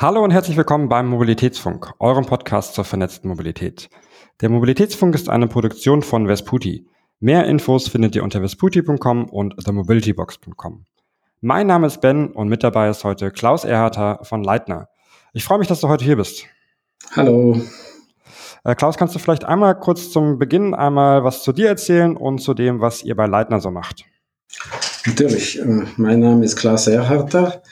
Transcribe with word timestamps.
Hallo 0.00 0.24
und 0.24 0.30
herzlich 0.30 0.56
willkommen 0.56 0.88
beim 0.88 1.08
Mobilitätsfunk, 1.08 1.92
eurem 1.98 2.24
Podcast 2.24 2.72
zur 2.72 2.84
vernetzten 2.84 3.28
Mobilität. 3.28 3.90
Der 4.40 4.48
Mobilitätsfunk 4.48 5.14
ist 5.14 5.28
eine 5.28 5.46
Produktion 5.46 6.00
von 6.00 6.26
Vesputi. 6.26 6.86
Mehr 7.18 7.44
Infos 7.44 7.86
findet 7.86 8.16
ihr 8.16 8.24
unter 8.24 8.40
vesputi.com 8.40 9.28
und 9.28 9.62
themobilitybox.com. 9.62 10.86
Mein 11.42 11.66
Name 11.66 11.86
ist 11.86 12.00
Ben 12.00 12.28
und 12.28 12.48
mit 12.48 12.64
dabei 12.64 12.88
ist 12.88 13.04
heute 13.04 13.30
Klaus 13.30 13.66
Erharter 13.66 14.20
von 14.22 14.42
Leitner. 14.42 14.88
Ich 15.34 15.44
freue 15.44 15.58
mich, 15.58 15.68
dass 15.68 15.82
du 15.82 15.88
heute 15.88 16.06
hier 16.06 16.16
bist. 16.16 16.46
Hallo. 17.14 17.60
Äh, 18.64 18.74
Klaus, 18.76 18.96
kannst 18.96 19.14
du 19.14 19.18
vielleicht 19.18 19.44
einmal 19.44 19.78
kurz 19.78 20.10
zum 20.10 20.38
Beginn 20.38 20.72
einmal 20.72 21.24
was 21.24 21.42
zu 21.42 21.52
dir 21.52 21.68
erzählen 21.68 22.16
und 22.16 22.38
zu 22.38 22.54
dem, 22.54 22.80
was 22.80 23.04
ihr 23.04 23.16
bei 23.16 23.26
Leitner 23.26 23.60
so 23.60 23.70
macht? 23.70 24.06
Natürlich. 25.04 25.60
Äh, 25.60 25.84
mein 25.98 26.20
Name 26.20 26.42
ist 26.42 26.56
Klaus 26.56 26.86
Erharter. 26.86 27.62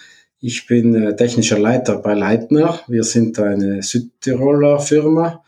Ich 0.41 0.69
bin 0.69 0.95
äh, 0.95 1.17
technischer 1.17 1.59
Leiter 1.59 1.97
bei 1.97 2.15
Leitner. 2.15 2.81
Wir 2.87 3.03
sind 3.03 3.41
eine 3.41 3.83
Südtiroler 3.83 4.79
Firma. 4.79 5.43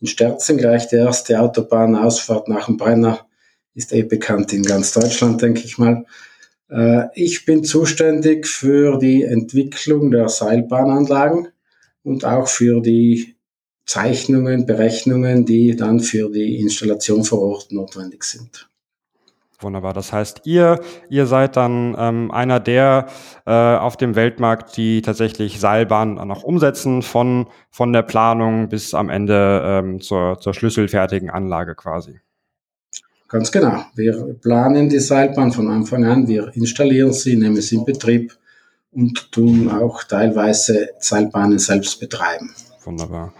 In 0.00 0.06
Sterzen 0.06 0.58
gleich 0.58 0.86
die 0.88 0.96
erste 0.96 1.40
Autobahnausfahrt 1.40 2.48
nach 2.48 2.66
dem 2.66 2.76
Brenner 2.76 3.26
ist 3.74 3.94
eh 3.94 4.02
bekannt 4.02 4.52
in 4.52 4.62
ganz 4.62 4.92
Deutschland, 4.92 5.40
denke 5.40 5.62
ich 5.64 5.78
mal. 5.78 6.04
Äh, 6.68 7.06
ich 7.14 7.46
bin 7.46 7.64
zuständig 7.64 8.46
für 8.46 8.98
die 8.98 9.22
Entwicklung 9.22 10.10
der 10.10 10.28
Seilbahnanlagen 10.28 11.48
und 12.02 12.26
auch 12.26 12.46
für 12.46 12.82
die 12.82 13.36
Zeichnungen, 13.86 14.66
Berechnungen, 14.66 15.46
die 15.46 15.74
dann 15.74 16.00
für 16.00 16.30
die 16.30 16.60
Installation 16.60 17.24
vor 17.24 17.40
Ort 17.40 17.72
notwendig 17.72 18.24
sind. 18.24 18.68
Wunderbar. 19.64 19.94
Das 19.94 20.12
heißt, 20.12 20.42
ihr, 20.44 20.78
ihr 21.08 21.26
seid 21.26 21.56
dann 21.56 21.96
ähm, 21.98 22.30
einer 22.30 22.60
der 22.60 23.06
äh, 23.46 23.50
auf 23.50 23.96
dem 23.96 24.14
Weltmarkt, 24.14 24.76
die 24.76 25.00
tatsächlich 25.00 25.58
Seilbahnen 25.58 26.16
dann 26.16 26.30
auch 26.30 26.44
umsetzen, 26.44 27.02
von, 27.02 27.46
von 27.70 27.92
der 27.92 28.02
Planung 28.02 28.68
bis 28.68 28.92
am 28.94 29.08
Ende 29.08 29.62
ähm, 29.64 30.00
zur, 30.00 30.38
zur 30.38 30.52
schlüsselfertigen 30.52 31.30
Anlage 31.30 31.74
quasi. 31.74 32.20
Ganz 33.28 33.50
genau. 33.50 33.84
Wir 33.94 34.36
planen 34.40 34.90
die 34.90 35.00
Seilbahn 35.00 35.50
von 35.50 35.68
Anfang 35.68 36.04
an, 36.04 36.28
wir 36.28 36.54
installieren 36.54 37.12
sie, 37.12 37.34
nehmen 37.36 37.56
sie 37.56 37.76
in 37.76 37.84
Betrieb 37.86 38.36
und 38.92 39.32
tun 39.32 39.70
auch 39.70 40.04
teilweise 40.04 40.90
Seilbahnen 40.98 41.58
selbst 41.58 41.98
betreiben. 41.98 42.54
Wunderbar. 42.84 43.32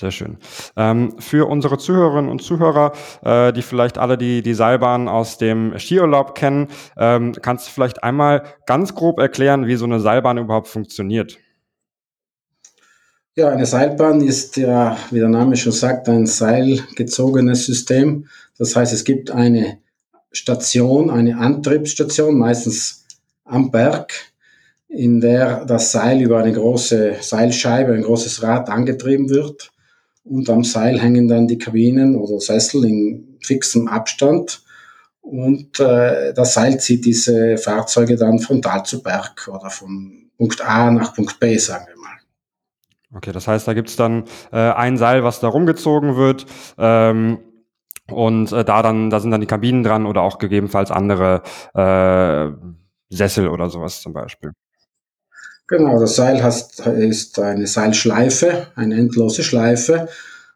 Sehr 0.00 0.12
schön. 0.12 0.38
Ähm, 0.78 1.16
für 1.18 1.46
unsere 1.46 1.76
Zuhörerinnen 1.76 2.30
und 2.30 2.40
Zuhörer, 2.40 2.92
äh, 3.22 3.52
die 3.52 3.60
vielleicht 3.60 3.98
alle 3.98 4.16
die, 4.16 4.40
die 4.40 4.54
Seilbahn 4.54 5.08
aus 5.08 5.36
dem 5.36 5.78
Skiurlaub 5.78 6.34
kennen, 6.34 6.68
ähm, 6.96 7.32
kannst 7.42 7.66
du 7.66 7.72
vielleicht 7.72 8.02
einmal 8.02 8.44
ganz 8.64 8.94
grob 8.94 9.18
erklären, 9.18 9.66
wie 9.66 9.76
so 9.76 9.84
eine 9.84 10.00
Seilbahn 10.00 10.38
überhaupt 10.38 10.68
funktioniert? 10.68 11.36
Ja, 13.36 13.50
eine 13.50 13.66
Seilbahn 13.66 14.22
ist 14.22 14.56
ja, 14.56 14.96
wie 15.10 15.18
der 15.18 15.28
Name 15.28 15.54
schon 15.58 15.72
sagt, 15.72 16.08
ein 16.08 16.24
seilgezogenes 16.24 17.66
System. 17.66 18.26
Das 18.56 18.74
heißt, 18.74 18.94
es 18.94 19.04
gibt 19.04 19.30
eine 19.30 19.80
Station, 20.32 21.10
eine 21.10 21.36
Antriebsstation, 21.36 22.38
meistens 22.38 23.04
am 23.44 23.70
Berg, 23.70 24.14
in 24.88 25.20
der 25.20 25.66
das 25.66 25.92
Seil 25.92 26.22
über 26.22 26.38
eine 26.38 26.54
große 26.54 27.16
Seilscheibe, 27.20 27.92
ein 27.92 28.02
großes 28.02 28.42
Rad 28.42 28.70
angetrieben 28.70 29.28
wird 29.28 29.70
und 30.30 30.48
am 30.48 30.62
Seil 30.62 31.00
hängen 31.00 31.26
dann 31.26 31.48
die 31.48 31.58
Kabinen 31.58 32.16
oder 32.16 32.38
Sessel 32.38 32.84
in 32.84 33.36
fixem 33.40 33.88
Abstand 33.88 34.62
und 35.20 35.78
äh, 35.80 36.32
das 36.32 36.54
Seil 36.54 36.78
zieht 36.80 37.04
diese 37.04 37.58
Fahrzeuge 37.58 38.16
dann 38.16 38.38
von 38.38 38.62
Tal 38.62 38.84
zu 38.84 39.02
Berg 39.02 39.48
oder 39.48 39.70
von 39.70 40.30
Punkt 40.38 40.64
A 40.64 40.90
nach 40.90 41.14
Punkt 41.14 41.38
B, 41.40 41.58
sagen 41.58 41.86
wir 41.88 42.00
mal. 42.00 42.16
Okay, 43.12 43.32
das 43.32 43.48
heißt, 43.48 43.66
da 43.66 43.74
gibt's 43.74 43.96
dann 43.96 44.24
äh, 44.52 44.56
ein 44.56 44.96
Seil, 44.96 45.24
was 45.24 45.40
da 45.40 45.48
rumgezogen 45.48 46.16
wird. 46.16 46.46
Ähm 46.78 47.38
und 48.10 48.50
äh, 48.50 48.64
da 48.64 48.82
dann, 48.82 49.10
da 49.10 49.20
sind 49.20 49.30
dann 49.30 49.40
die 49.40 49.46
Kabinen 49.46 49.84
dran 49.84 50.06
oder 50.06 50.22
auch 50.22 50.38
gegebenenfalls 50.38 50.90
andere 50.90 51.42
äh, 51.74 52.50
Sessel 53.08 53.48
oder 53.48 53.70
sowas 53.70 54.00
zum 54.00 54.12
Beispiel. 54.12 54.52
Genau, 55.70 56.00
das 56.00 56.16
Seil 56.16 56.42
hast, 56.42 56.84
ist 56.84 57.38
eine 57.38 57.68
Seilschleife, 57.68 58.66
eine 58.74 58.96
endlose 58.96 59.44
Schleife. 59.44 60.08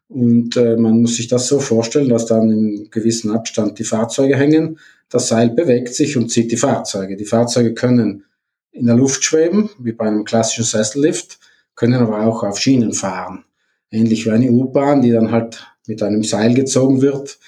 Und 0.08 0.56
äh, 0.56 0.76
man 0.76 1.02
muss 1.02 1.14
sich 1.14 1.28
das 1.28 1.46
so 1.46 1.60
vorstellen, 1.60 2.08
dass 2.08 2.26
dann 2.26 2.50
in 2.50 2.88
gewissen 2.90 3.30
Abstand 3.30 3.78
die 3.78 3.84
Fahrzeuge 3.84 4.36
hängen. 4.36 4.80
Das 5.08 5.28
Seil 5.28 5.50
bewegt 5.50 5.94
sich 5.94 6.16
und 6.16 6.32
zieht 6.32 6.50
die 6.50 6.56
Fahrzeuge. 6.56 7.16
Die 7.16 7.26
Fahrzeuge 7.26 7.74
können 7.74 8.24
in 8.72 8.86
der 8.86 8.96
Luft 8.96 9.22
schweben, 9.22 9.70
wie 9.78 9.92
bei 9.92 10.06
einem 10.06 10.24
klassischen 10.24 10.64
Sessellift, 10.64 11.38
können 11.76 12.02
aber 12.02 12.26
auch 12.26 12.42
auf 12.42 12.58
Schienen 12.58 12.92
fahren. 12.92 13.44
Ähnlich 13.92 14.26
wie 14.26 14.32
eine 14.32 14.50
U-Bahn, 14.50 15.00
die 15.00 15.12
dann 15.12 15.30
halt 15.30 15.64
mit 15.86 16.02
einem 16.02 16.24
Seil 16.24 16.54
gezogen 16.54 17.02
wird 17.02 17.38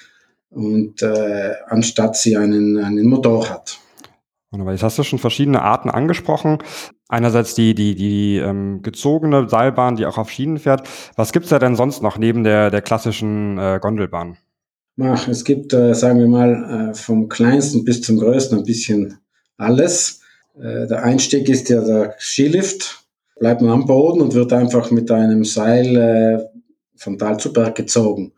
und 0.49 1.01
äh, 1.01 1.55
anstatt 1.67 2.15
sie 2.15 2.37
einen, 2.37 2.77
einen 2.77 3.07
Motor 3.07 3.49
hat. 3.49 3.77
Wunderbar. 4.51 4.73
Jetzt 4.73 4.83
hast 4.83 4.97
du 4.97 5.03
schon 5.03 5.19
verschiedene 5.19 5.61
Arten 5.61 5.89
angesprochen. 5.89 6.59
Einerseits 7.09 7.53
die, 7.53 7.75
die, 7.75 7.95
die 7.95 8.37
ähm, 8.37 8.81
gezogene 8.81 9.49
Seilbahn, 9.49 9.97
die 9.97 10.05
auch 10.05 10.17
auf 10.17 10.29
Schienen 10.29 10.57
fährt. 10.57 10.87
Was 11.15 11.33
gibt's 11.33 11.49
da 11.49 11.59
denn 11.59 11.75
sonst 11.75 12.01
noch 12.01 12.17
neben 12.17 12.43
der, 12.43 12.71
der 12.71 12.81
klassischen 12.81 13.57
äh, 13.57 13.79
Gondelbahn? 13.81 14.37
Ach, 14.99 15.27
es 15.27 15.43
gibt, 15.43 15.73
äh, 15.73 15.93
sagen 15.93 16.19
wir 16.19 16.27
mal, 16.27 16.91
äh, 16.91 16.93
vom 16.95 17.29
kleinsten 17.29 17.83
bis 17.83 18.01
zum 18.01 18.17
größten 18.17 18.59
ein 18.59 18.63
bisschen 18.63 19.19
alles. 19.57 20.21
Äh, 20.55 20.87
der 20.87 21.03
Einstieg 21.03 21.49
ist 21.49 21.69
ja 21.69 21.81
der 21.81 22.15
Skilift. 22.17 23.03
Bleibt 23.39 23.61
man 23.61 23.71
am 23.71 23.85
Boden 23.85 24.21
und 24.21 24.33
wird 24.33 24.53
einfach 24.53 24.89
mit 24.91 25.11
einem 25.11 25.43
Seil 25.43 25.95
äh, 25.95 26.59
von 26.95 27.17
Tal 27.17 27.37
zu 27.37 27.53
Berg 27.53 27.75
gezogen. 27.75 28.33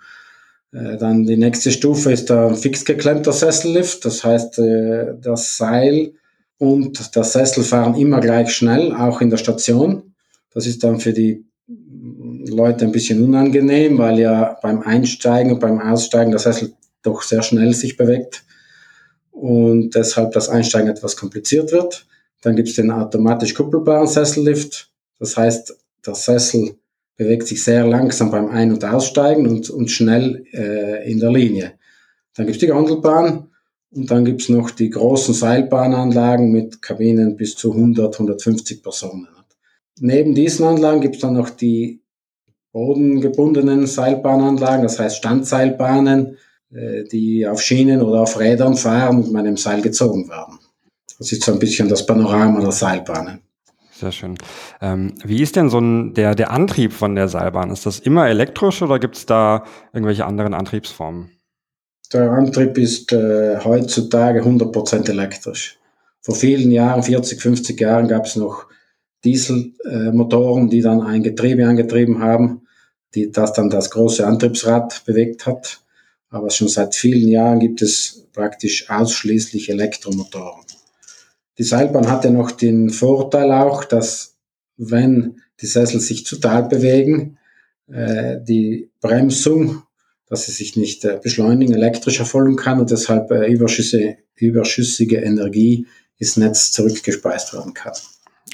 Äh, 0.72 0.98
dann 0.98 1.26
die 1.26 1.38
nächste 1.38 1.72
Stufe 1.72 2.12
ist 2.12 2.30
der 2.30 2.56
fix 2.56 2.86
geklemmter 2.86 3.32
Sessellift. 3.32 4.06
Das 4.06 4.24
heißt, 4.24 4.60
äh, 4.60 5.16
das 5.20 5.58
Seil 5.58 6.14
und 6.58 7.16
der 7.16 7.24
Sessel 7.24 7.64
fahren 7.64 7.96
immer 7.96 8.20
gleich 8.20 8.52
schnell, 8.52 8.94
auch 8.94 9.22
in 9.22 9.30
der 9.30 9.38
Station. 9.38 10.14
Das 10.54 10.68
ist 10.68 10.84
dann 10.84 11.00
für 11.00 11.14
die 11.14 11.46
Leute 12.48 12.86
ein 12.86 12.92
bisschen 12.92 13.24
unangenehm, 13.24 13.98
weil 13.98 14.20
ja 14.20 14.58
beim 14.62 14.82
Einsteigen 14.82 15.54
und 15.54 15.60
beim 15.60 15.80
Aussteigen 15.80 16.32
der 16.32 16.40
Sessel 16.40 16.74
doch 17.04 17.22
sehr 17.22 17.44
schnell 17.44 17.74
sich 17.74 17.96
bewegt 17.98 18.44
und 19.32 19.96
deshalb 19.96 20.34
das 20.34 20.50
Einsteigen 20.50 20.90
etwas 20.90 21.16
kompliziert 21.16 21.72
wird. 21.72 22.06
Dann 22.42 22.56
gibt 22.56 22.70
es 22.70 22.76
den 22.76 22.92
automatisch 22.92 23.54
kuppelbaren 23.54 24.08
Sessellift. 24.08 24.92
Das 25.20 25.38
heißt, 25.38 25.78
der 26.06 26.16
Sessel 26.16 26.76
bewegt 27.20 27.48
sich 27.48 27.62
sehr 27.62 27.86
langsam 27.86 28.32
beim 28.32 28.48
Ein- 28.48 28.72
und 28.72 28.86
Aussteigen 28.86 29.46
und, 29.46 29.70
und 29.70 29.92
schnell 29.92 30.46
äh, 30.54 31.12
in 31.12 31.20
der 31.20 31.30
Linie. 31.30 31.74
Dann 32.34 32.46
gibt 32.46 32.56
es 32.56 32.60
die 32.62 32.68
Gondelbahn 32.68 33.50
und 33.92 34.10
dann 34.10 34.24
gibt 34.24 34.42
es 34.42 34.48
noch 34.48 34.72
die 34.72 34.90
großen 34.90 35.34
Seilbahnanlagen 35.34 36.50
mit 36.50 36.82
Kabinen 36.82 37.36
bis 37.36 37.58
zu 37.58 37.74
100, 37.74 38.14
150 38.14 38.82
Personen. 38.82 39.28
Neben 40.00 40.34
diesen 40.34 40.66
Anlagen 40.66 41.02
gibt 41.02 41.16
es 41.16 41.22
dann 41.22 41.34
noch 41.34 41.50
die 41.50 42.02
bodengebundenen 42.72 43.86
Seilbahnanlagen, 43.86 44.84
das 44.84 44.98
heißt 44.98 45.18
Standseilbahnen, 45.18 46.38
äh, 46.72 47.04
die 47.04 47.46
auf 47.46 47.62
Schienen 47.62 48.02
oder 48.02 48.22
auf 48.22 48.40
Rädern 48.40 48.78
fahren 48.78 49.18
und 49.18 49.34
mit 49.34 49.42
einem 49.42 49.58
Seil 49.58 49.82
gezogen 49.82 50.30
werden. 50.30 50.58
Das 51.18 51.34
ist 51.34 51.44
so 51.44 51.52
ein 51.52 51.60
bisschen 51.60 51.90
das 51.90 52.06
Panorama 52.06 52.62
der 52.62 52.72
Seilbahnen. 52.72 53.42
Sehr 54.00 54.14
schön. 54.14 54.38
Ähm, 54.80 55.16
wie 55.26 55.42
ist 55.42 55.58
denn 55.58 55.70
so 55.70 55.80
ein, 55.80 56.14
der, 56.14 56.34
der 56.34 56.52
Antrieb 56.52 56.94
von 56.94 57.16
der 57.16 57.28
Seilbahn? 57.28 57.70
Ist 57.70 57.86
das 57.86 58.00
immer 58.00 58.30
elektrisch 58.30 58.82
oder 58.82 58.98
gibt 58.98 59.18
es 59.18 59.26
da 59.26 59.66
irgendwelche 59.92 60.26
anderen 60.26 60.54
Antriebsformen? 60.54 61.32
Der 62.14 62.32
Antrieb 62.32 62.78
ist 62.78 63.12
äh, 63.12 63.60
heutzutage 63.62 64.42
100% 64.42 65.10
elektrisch. 65.10 65.78
Vor 66.22 66.36
vielen 66.36 66.72
Jahren, 66.72 67.04
40, 67.04 67.42
50 67.42 67.78
Jahren, 67.82 68.08
gab 68.08 68.26
es 68.26 68.38
noch 68.38 68.68
Dieselmotoren, 69.26 70.68
äh, 70.68 70.70
die 70.70 70.82
dann 70.82 71.02
ein 71.02 71.22
Getriebe 71.22 71.68
angetrieben 71.68 72.24
haben, 72.24 72.62
die 73.16 73.30
das 73.32 73.52
dann 73.52 73.70
das 73.70 73.92
große 73.92 74.26
Antriebsrad 74.26 75.04
bewegt 75.06 75.46
hat. 75.46 75.82
Aber 76.30 76.50
schon 76.52 76.70
seit 76.70 76.96
vielen 76.96 77.28
Jahren 77.28 77.60
gibt 77.60 77.82
es 77.82 78.28
praktisch 78.32 78.90
ausschließlich 78.90 79.70
Elektromotoren. 79.70 80.64
Die 81.60 81.64
Seilbahn 81.64 82.10
hat 82.10 82.24
ja 82.24 82.32
noch 82.32 82.52
den 82.52 82.90
Vorteil 82.90 83.52
auch, 83.52 83.84
dass 83.84 84.38
wenn 84.78 85.42
die 85.60 85.66
Sessel 85.66 86.00
sich 86.00 86.26
zu 86.26 86.40
Tal 86.40 86.64
bewegen, 86.64 87.38
äh, 87.92 88.38
die 88.42 88.90
Bremsung, 89.02 89.84
dass 90.28 90.46
sie 90.46 90.54
sich 90.54 90.78
nicht 90.78 91.04
äh, 91.04 91.20
beschleunigen, 91.22 91.76
elektrisch 91.76 92.20
erfolgen 92.20 92.56
kann 92.56 92.80
und 92.80 92.92
deshalb 92.92 93.30
äh, 93.32 93.52
überschüssige, 93.52 94.20
überschüssige 94.36 95.18
Energie 95.18 95.86
ins 96.18 96.38
Netz 96.38 96.72
zurückgespeist 96.72 97.54
werden 97.54 97.74
kann. 97.74 97.94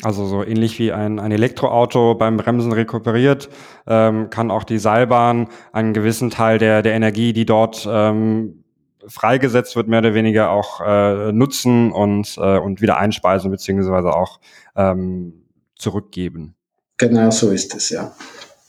Also 0.02 0.26
so 0.26 0.44
ähnlich 0.44 0.80
wie 0.80 0.92
ein, 0.92 1.20
ein 1.20 1.32
Elektroauto 1.32 2.16
beim 2.16 2.38
Bremsen 2.38 2.72
rekuperiert, 2.72 3.50
ähm, 3.86 4.32
kann 4.32 4.50
auch 4.50 4.64
die 4.64 4.80
Seilbahn 4.80 5.48
einen 5.72 5.94
gewissen 5.94 6.32
Teil 6.32 6.58
der, 6.58 6.82
der 6.82 6.94
Energie, 6.94 7.34
die 7.34 7.46
dort 7.46 7.88
ähm, 7.88 8.65
freigesetzt 9.08 9.76
wird, 9.76 9.88
mehr 9.88 10.00
oder 10.00 10.14
weniger 10.14 10.50
auch 10.52 10.82
äh, 10.82 11.32
nutzen 11.32 11.92
und, 11.92 12.38
äh, 12.38 12.58
und 12.58 12.82
wieder 12.82 12.98
einspeisen 12.98 13.52
beziehungsweise 13.52 14.14
auch 14.14 14.40
ähm, 14.76 15.46
zurückgeben. 15.76 16.56
Genau 16.98 17.30
so 17.30 17.52
ist 17.52 17.76
es, 17.76 17.90
ja. 17.90 18.14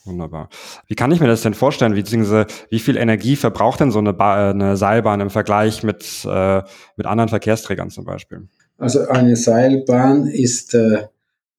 Wunderbar. 0.06 0.48
Wie 0.86 0.94
kann 0.94 1.10
ich 1.10 1.20
mir 1.20 1.26
das 1.26 1.42
denn 1.42 1.54
vorstellen? 1.54 1.94
Beziehungsweise 1.94 2.46
wie 2.70 2.78
viel 2.78 2.96
Energie 2.96 3.34
verbraucht 3.34 3.80
denn 3.80 3.90
so 3.90 3.98
eine, 3.98 4.12
ba 4.12 4.50
eine 4.50 4.76
Seilbahn 4.76 5.20
im 5.20 5.30
Vergleich 5.30 5.82
mit, 5.82 6.24
äh, 6.24 6.62
mit 6.96 7.06
anderen 7.06 7.28
Verkehrsträgern 7.28 7.90
zum 7.90 8.04
Beispiel? 8.04 8.48
Also 8.78 9.08
eine 9.08 9.34
Seilbahn 9.34 10.28
ist 10.28 10.74
äh, 10.74 11.06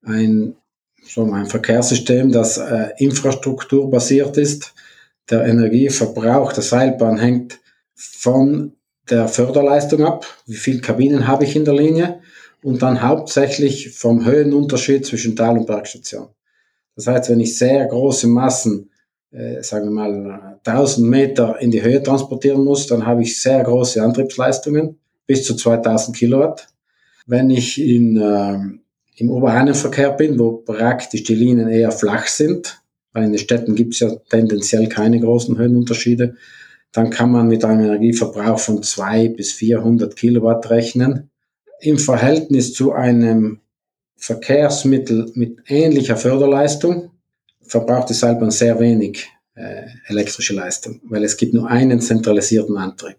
ein, 0.04 0.56
so 1.06 1.30
ein 1.30 1.46
Verkehrssystem, 1.48 2.32
das 2.32 2.58
äh, 2.58 2.92
infrastrukturbasiert 2.98 4.38
ist. 4.38 4.74
Der 5.30 5.46
Energieverbrauch 5.46 6.54
der 6.54 6.64
Seilbahn 6.64 7.18
hängt 7.18 7.60
von 7.98 8.74
der 9.10 9.28
Förderleistung 9.28 10.06
ab, 10.06 10.26
wie 10.46 10.56
viele 10.56 10.82
Kabinen 10.82 11.28
habe 11.28 11.46
ich 11.46 11.56
in 11.56 11.66
der 11.66 11.74
Linie 11.74 12.22
und 12.62 12.82
dann 12.82 13.02
hauptsächlich 13.02 13.92
vom 13.98 14.26
Höhenunterschied 14.26 15.06
zwischen 15.06 15.36
Tal- 15.36 15.58
und 15.58 15.66
Bergstation. 15.66 16.30
Das 16.96 17.08
heißt, 17.08 17.30
wenn 17.30 17.40
ich 17.40 17.58
sehr 17.58 17.86
große 17.86 18.28
Massen, 18.28 18.90
äh, 19.32 19.62
sagen 19.64 19.86
wir 19.86 19.92
mal 19.92 20.60
1000 20.64 21.08
Meter 21.08 21.60
in 21.60 21.72
die 21.72 21.82
Höhe 21.82 22.02
transportieren 22.02 22.64
muss, 22.64 22.88
dann 22.88 23.06
habe 23.06 23.24
ich 23.24 23.42
sehr 23.42 23.64
große 23.64 24.02
Antriebsleistungen, 24.02 24.98
bis 25.26 25.46
zu 25.46 25.56
2000 25.56 26.16
Kilowatt. 26.16 26.68
Wenn 27.26 27.50
ich 27.50 27.82
in, 27.82 28.18
äh, 28.18 28.58
im 29.18 29.32
Oberhahnenverkehr 29.32 30.12
bin, 30.12 30.40
wo 30.40 30.54
praktisch 30.54 31.24
die 31.24 31.36
Linien 31.36 31.70
eher 31.70 31.92
flach 31.92 32.28
sind, 32.28 32.82
weil 33.14 33.26
in 33.26 33.32
den 33.32 33.40
Städten 33.40 33.76
gibt 33.76 33.94
es 33.94 34.00
ja 34.00 34.12
tendenziell 34.30 34.88
keine 34.88 35.20
großen 35.20 35.58
Höhenunterschiede, 35.58 36.36
dann 36.92 37.10
kann 37.10 37.32
man 37.32 37.48
mit 37.48 37.64
einem 37.64 37.86
Energieverbrauch 37.86 38.60
von 38.60 38.82
200 38.82 39.36
bis 39.36 39.52
400 39.54 40.16
Kilowatt 40.16 40.70
rechnen. 40.70 41.30
Im 41.80 42.00
Verhältnis 42.00 42.74
zu 42.74 42.94
einem 42.94 43.60
Verkehrsmittel 44.16 45.32
mit 45.36 45.60
ähnlicher 45.68 46.18
Förderleistung 46.18 47.12
verbraucht 47.62 48.10
die 48.10 48.14
Seilbahn 48.14 48.52
sehr 48.52 48.80
wenig 48.80 49.28
äh, 49.56 49.84
elektrische 50.08 50.54
Leistung, 50.54 51.02
weil 51.04 51.24
es 51.24 51.38
gibt 51.38 51.54
nur 51.54 51.68
einen 51.70 52.02
zentralisierten 52.02 52.78
Antrieb. 52.78 53.18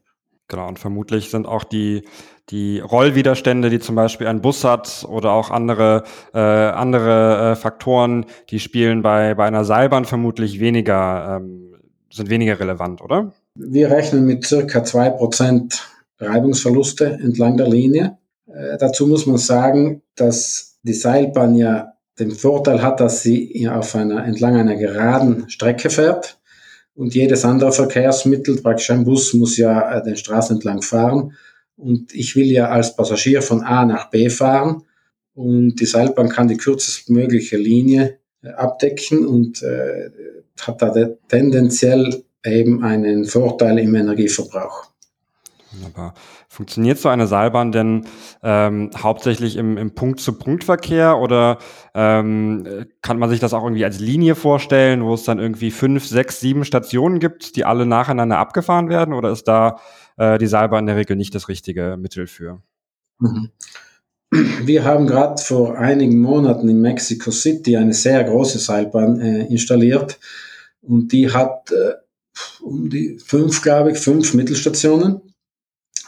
Genau, 0.48 0.66
und 0.66 0.78
vermutlich 0.78 1.30
sind 1.30 1.46
auch 1.46 1.64
die, 1.64 2.04
die 2.48 2.80
Rollwiderstände, 2.80 3.68
die 3.68 3.80
zum 3.80 3.94
Beispiel 3.94 4.26
ein 4.26 4.40
Bus 4.40 4.64
hat 4.64 5.06
oder 5.08 5.32
auch 5.32 5.50
andere, 5.50 6.04
äh, 6.32 6.38
andere 6.38 7.52
äh, 7.52 7.56
Faktoren, 7.56 8.24
die 8.48 8.58
spielen 8.58 9.02
bei, 9.02 9.34
bei 9.34 9.44
einer 9.44 9.64
Seilbahn 9.64 10.06
vermutlich 10.06 10.58
weniger, 10.58 11.36
ähm, 11.40 11.76
sind 12.10 12.30
weniger 12.30 12.58
relevant, 12.58 13.02
oder? 13.02 13.32
Wir 13.60 13.90
rechnen 13.90 14.24
mit 14.24 14.46
circa 14.46 14.84
zwei 14.84 15.10
Prozent 15.10 15.82
Reibungsverluste 16.20 17.06
entlang 17.06 17.56
der 17.56 17.68
Linie. 17.68 18.16
Äh, 18.46 18.78
dazu 18.78 19.08
muss 19.08 19.26
man 19.26 19.38
sagen, 19.38 20.02
dass 20.14 20.78
die 20.84 20.92
Seilbahn 20.92 21.56
ja 21.56 21.94
den 22.20 22.30
Vorteil 22.30 22.82
hat, 22.82 23.00
dass 23.00 23.22
sie 23.22 23.68
auf 23.68 23.96
einer, 23.96 24.24
entlang 24.24 24.54
einer 24.54 24.76
geraden 24.76 25.50
Strecke 25.50 25.90
fährt. 25.90 26.38
Und 26.94 27.16
jedes 27.16 27.44
andere 27.44 27.72
Verkehrsmittel, 27.72 28.62
praktisch 28.62 28.90
ein 28.90 29.04
Bus, 29.04 29.34
muss 29.34 29.56
ja 29.56 29.98
äh, 29.98 30.04
den 30.04 30.16
Straßen 30.16 30.56
entlang 30.56 30.82
fahren. 30.82 31.32
Und 31.76 32.14
ich 32.14 32.36
will 32.36 32.46
ja 32.52 32.68
als 32.68 32.94
Passagier 32.94 33.42
von 33.42 33.62
A 33.62 33.84
nach 33.84 34.10
B 34.10 34.30
fahren. 34.30 34.84
Und 35.34 35.80
die 35.80 35.86
Seilbahn 35.86 36.28
kann 36.28 36.46
die 36.46 36.56
kürzestmögliche 36.56 37.56
Linie 37.56 38.18
äh, 38.44 38.50
abdecken 38.50 39.26
und 39.26 39.64
äh, 39.64 40.10
hat 40.60 40.80
da 40.80 40.92
tendenziell 41.28 42.22
eben 42.50 42.82
einen 42.82 43.24
Vorteil 43.24 43.78
im 43.78 43.94
Energieverbrauch. 43.94 44.88
Wunderbar. 45.72 46.14
Funktioniert 46.48 46.98
so 46.98 47.08
eine 47.08 47.26
Seilbahn 47.26 47.72
denn 47.72 48.06
ähm, 48.42 48.90
hauptsächlich 48.96 49.56
im, 49.56 49.76
im 49.76 49.94
Punkt-zu-Punkt-Verkehr 49.94 51.18
oder 51.18 51.58
ähm, 51.94 52.86
kann 53.02 53.18
man 53.18 53.28
sich 53.28 53.38
das 53.38 53.52
auch 53.52 53.62
irgendwie 53.64 53.84
als 53.84 54.00
Linie 54.00 54.34
vorstellen, 54.34 55.04
wo 55.04 55.12
es 55.12 55.24
dann 55.24 55.38
irgendwie 55.38 55.70
fünf, 55.70 56.06
sechs, 56.06 56.40
sieben 56.40 56.64
Stationen 56.64 57.20
gibt, 57.20 57.56
die 57.56 57.64
alle 57.64 57.84
nacheinander 57.84 58.38
abgefahren 58.38 58.88
werden? 58.88 59.12
Oder 59.12 59.30
ist 59.30 59.44
da 59.44 59.78
äh, 60.16 60.38
die 60.38 60.46
Seilbahn 60.46 60.80
in 60.80 60.86
der 60.86 60.96
Regel 60.96 61.16
nicht 61.16 61.34
das 61.34 61.48
richtige 61.48 61.96
Mittel 61.98 62.26
für? 62.26 62.62
Mhm. 63.18 63.50
Wir 64.30 64.84
haben 64.84 65.06
gerade 65.06 65.40
vor 65.40 65.78
einigen 65.78 66.20
Monaten 66.20 66.68
in 66.68 66.80
Mexico 66.80 67.30
City 67.30 67.76
eine 67.76 67.94
sehr 67.94 68.24
große 68.24 68.58
Seilbahn 68.58 69.20
äh, 69.20 69.46
installiert 69.46 70.18
und 70.82 71.12
die 71.12 71.32
hat 71.32 71.70
äh, 71.72 71.94
um 72.60 72.90
die 72.90 73.18
fünf, 73.18 73.62
glaube 73.62 73.92
ich, 73.92 73.98
fünf 73.98 74.34
Mittelstationen 74.34 75.20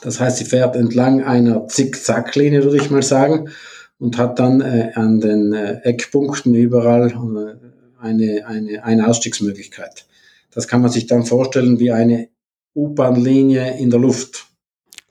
das 0.00 0.20
heißt, 0.20 0.38
sie 0.38 0.44
fährt 0.44 0.76
entlang 0.76 1.22
einer 1.22 1.68
Zickzacklinie, 1.68 2.64
würde 2.64 2.78
ich 2.78 2.90
mal 2.90 3.02
sagen, 3.02 3.50
und 3.98 4.16
hat 4.16 4.38
dann 4.38 4.60
äh, 4.60 4.92
an 4.94 5.20
den 5.20 5.52
äh, 5.52 5.80
Eckpunkten 5.82 6.54
überall 6.54 7.10
äh, 7.10 8.02
eine, 8.02 8.46
eine, 8.46 8.82
eine 8.82 9.06
Ausstiegsmöglichkeit. 9.06 10.06
Das 10.50 10.68
kann 10.68 10.80
man 10.80 10.90
sich 10.90 11.06
dann 11.06 11.26
vorstellen 11.26 11.78
wie 11.78 11.92
eine 11.92 12.28
U-Bahn-Linie 12.74 13.78
in 13.78 13.90
der 13.90 14.00
Luft. 14.00 14.46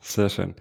Sehr 0.02 0.30
schön. 0.30 0.56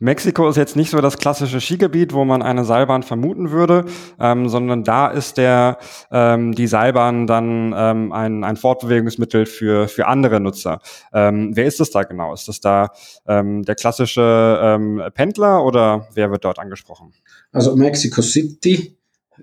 Mexiko 0.00 0.48
ist 0.48 0.56
jetzt 0.56 0.76
nicht 0.76 0.90
so 0.90 1.00
das 1.02 1.18
klassische 1.18 1.60
Skigebiet, 1.60 2.14
wo 2.14 2.24
man 2.24 2.40
eine 2.40 2.64
Seilbahn 2.64 3.02
vermuten 3.02 3.50
würde, 3.50 3.84
ähm, 4.18 4.48
sondern 4.48 4.82
da 4.82 5.08
ist 5.08 5.36
der 5.36 5.76
ähm, 6.10 6.54
die 6.54 6.66
Seilbahn 6.66 7.26
dann 7.26 7.74
ähm, 7.76 8.10
ein, 8.10 8.42
ein 8.42 8.56
Fortbewegungsmittel 8.56 9.44
für 9.44 9.88
für 9.88 10.06
andere 10.06 10.40
Nutzer. 10.40 10.80
Ähm, 11.12 11.50
wer 11.54 11.66
ist 11.66 11.80
das 11.80 11.90
da 11.90 12.04
genau? 12.04 12.32
Ist 12.32 12.48
das 12.48 12.60
da 12.60 12.88
ähm, 13.28 13.62
der 13.62 13.74
klassische 13.74 14.58
ähm, 14.62 15.02
Pendler 15.12 15.64
oder 15.64 16.08
wer 16.14 16.30
wird 16.30 16.46
dort 16.46 16.58
angesprochen? 16.58 17.12
Also 17.52 17.76
Mexico 17.76 18.22
City 18.22 18.96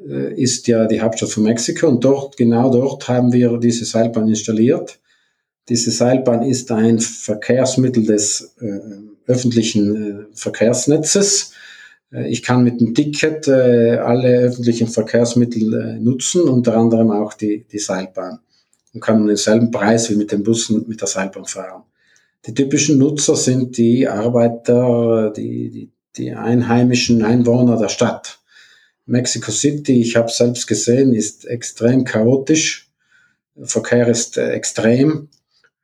äh, 0.10 0.42
ist 0.42 0.68
ja 0.68 0.88
die 0.88 1.02
Hauptstadt 1.02 1.30
von 1.30 1.44
Mexiko 1.44 1.88
und 1.88 2.04
dort 2.04 2.36
genau 2.36 2.72
dort 2.72 3.08
haben 3.08 3.32
wir 3.32 3.60
diese 3.60 3.86
Seilbahn 3.86 4.28
installiert. 4.28 5.00
Diese 5.70 5.92
Seilbahn 5.92 6.42
ist 6.42 6.72
ein 6.72 7.00
Verkehrsmittel 7.00 8.06
des 8.06 8.56
äh, 8.60 9.17
öffentlichen 9.28 9.96
äh, 9.96 10.26
Verkehrsnetzes. 10.34 11.52
Äh, 12.12 12.30
ich 12.30 12.42
kann 12.42 12.64
mit 12.64 12.82
dem 12.82 12.96
Ticket 12.96 13.48
äh, 13.48 13.98
alle 13.98 14.40
öffentlichen 14.40 14.88
Verkehrsmittel 14.88 16.00
nutzen, 16.00 16.44
unter 16.44 16.76
anderem 16.76 17.12
auch 17.12 17.34
die, 17.34 17.66
die 17.72 17.80
Seilbahn 17.80 18.40
und 18.94 19.02
kann 19.02 19.28
denselben 19.28 19.70
Preis 19.70 20.10
wie 20.10 20.16
mit 20.16 20.32
den 20.32 20.44
Bussen 20.44 20.86
mit 20.88 21.02
der 21.02 21.08
Seilbahn 21.08 21.46
fahren. 21.46 21.84
Die 22.46 22.54
typischen 22.54 22.98
Nutzer 22.98 23.36
sind 23.36 23.78
die 23.78 24.08
Arbeiter, 24.08 25.32
die, 25.36 25.70
die, 25.70 25.92
die 26.16 26.32
einheimischen 26.32 27.24
Einwohner 27.24 27.78
der 27.78 27.90
Stadt. 27.90 28.40
Mexico 29.06 29.52
City, 29.52 30.02
ich 30.02 30.16
habe 30.16 30.32
selbst 30.32 30.68
gesehen, 30.68 31.14
ist 31.14 31.46
extrem 31.46 32.06
chaotisch. 32.06 32.90
Verkehr 33.62 34.08
ist 34.08 34.38
extrem. 34.38 35.30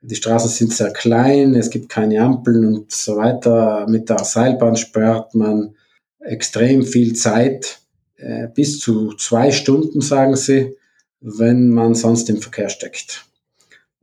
Die 0.06 0.16
Straßen 0.16 0.50
sind 0.50 0.72
sehr 0.74 0.92
klein, 0.92 1.54
es 1.54 1.70
gibt 1.70 1.88
keine 1.88 2.20
Ampeln 2.20 2.66
und 2.66 2.92
so 2.92 3.16
weiter. 3.16 3.86
Mit 3.88 4.10
der 4.10 4.18
Seilbahn 4.18 4.76
spart 4.76 5.34
man 5.34 5.76
extrem 6.20 6.82
viel 6.82 7.14
Zeit, 7.14 7.80
äh, 8.16 8.48
bis 8.48 8.80
zu 8.80 9.14
zwei 9.14 9.50
Stunden, 9.50 10.02
sagen 10.02 10.36
sie, 10.36 10.76
wenn 11.20 11.70
man 11.70 11.94
sonst 11.94 12.28
im 12.28 12.36
Verkehr 12.36 12.68
steckt. 12.68 13.24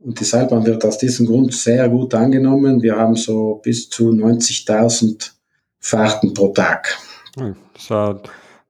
Und 0.00 0.18
die 0.18 0.24
Seilbahn 0.24 0.66
wird 0.66 0.84
aus 0.84 0.98
diesem 0.98 1.26
Grund 1.26 1.54
sehr 1.54 1.88
gut 1.88 2.14
angenommen. 2.14 2.82
Wir 2.82 2.96
haben 2.96 3.14
so 3.14 3.60
bis 3.62 3.88
zu 3.88 4.10
90.000 4.10 5.30
Fahrten 5.78 6.34
pro 6.34 6.48
Tag. 6.48 6.98
Das 7.36 7.54
ist 7.78 7.90
ja 7.90 8.20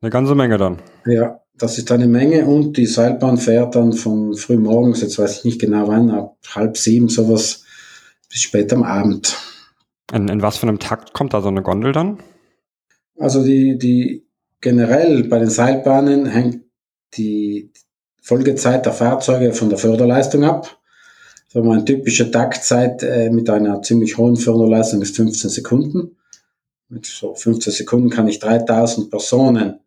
eine 0.02 0.10
ganze 0.10 0.34
Menge 0.34 0.58
dann. 0.58 0.82
Ja, 1.06 1.41
das 1.62 1.78
ist 1.78 1.92
eine 1.92 2.08
Menge 2.08 2.44
und 2.44 2.76
die 2.76 2.86
Seilbahn 2.86 3.38
fährt 3.38 3.76
dann 3.76 3.92
von 3.92 4.34
früh 4.34 4.56
morgens, 4.56 5.00
jetzt 5.00 5.16
weiß 5.16 5.38
ich 5.38 5.44
nicht 5.44 5.60
genau 5.60 5.86
wann, 5.86 6.10
ab 6.10 6.36
halb 6.56 6.76
sieben 6.76 7.08
sowas 7.08 7.62
bis 8.28 8.40
spät 8.40 8.72
am 8.72 8.82
Abend. 8.82 9.38
In, 10.12 10.26
in 10.26 10.42
was 10.42 10.56
für 10.56 10.66
einem 10.66 10.80
Takt 10.80 11.12
kommt 11.12 11.34
da 11.34 11.40
so 11.40 11.48
eine 11.48 11.62
Gondel 11.62 11.92
dann? 11.92 12.18
Also 13.16 13.44
die, 13.44 13.78
die 13.78 14.26
generell 14.60 15.22
bei 15.24 15.38
den 15.38 15.50
Seilbahnen 15.50 16.26
hängt 16.26 16.64
die 17.16 17.70
Folgezeit 18.20 18.84
der 18.84 18.92
Fahrzeuge 18.92 19.52
von 19.52 19.68
der 19.68 19.78
Förderleistung 19.78 20.42
ab. 20.42 20.80
So 21.46 21.62
eine 21.62 21.84
typische 21.84 22.30
Taktzeit 22.32 23.04
äh, 23.04 23.30
mit 23.30 23.48
einer 23.48 23.82
ziemlich 23.82 24.18
hohen 24.18 24.36
Förderleistung 24.36 25.00
ist 25.00 25.14
15 25.14 25.50
Sekunden. 25.50 26.16
Mit 26.88 27.06
so 27.06 27.34
15 27.34 27.72
Sekunden 27.72 28.10
kann 28.10 28.26
ich 28.26 28.40
3000 28.40 29.10
Personen 29.10 29.81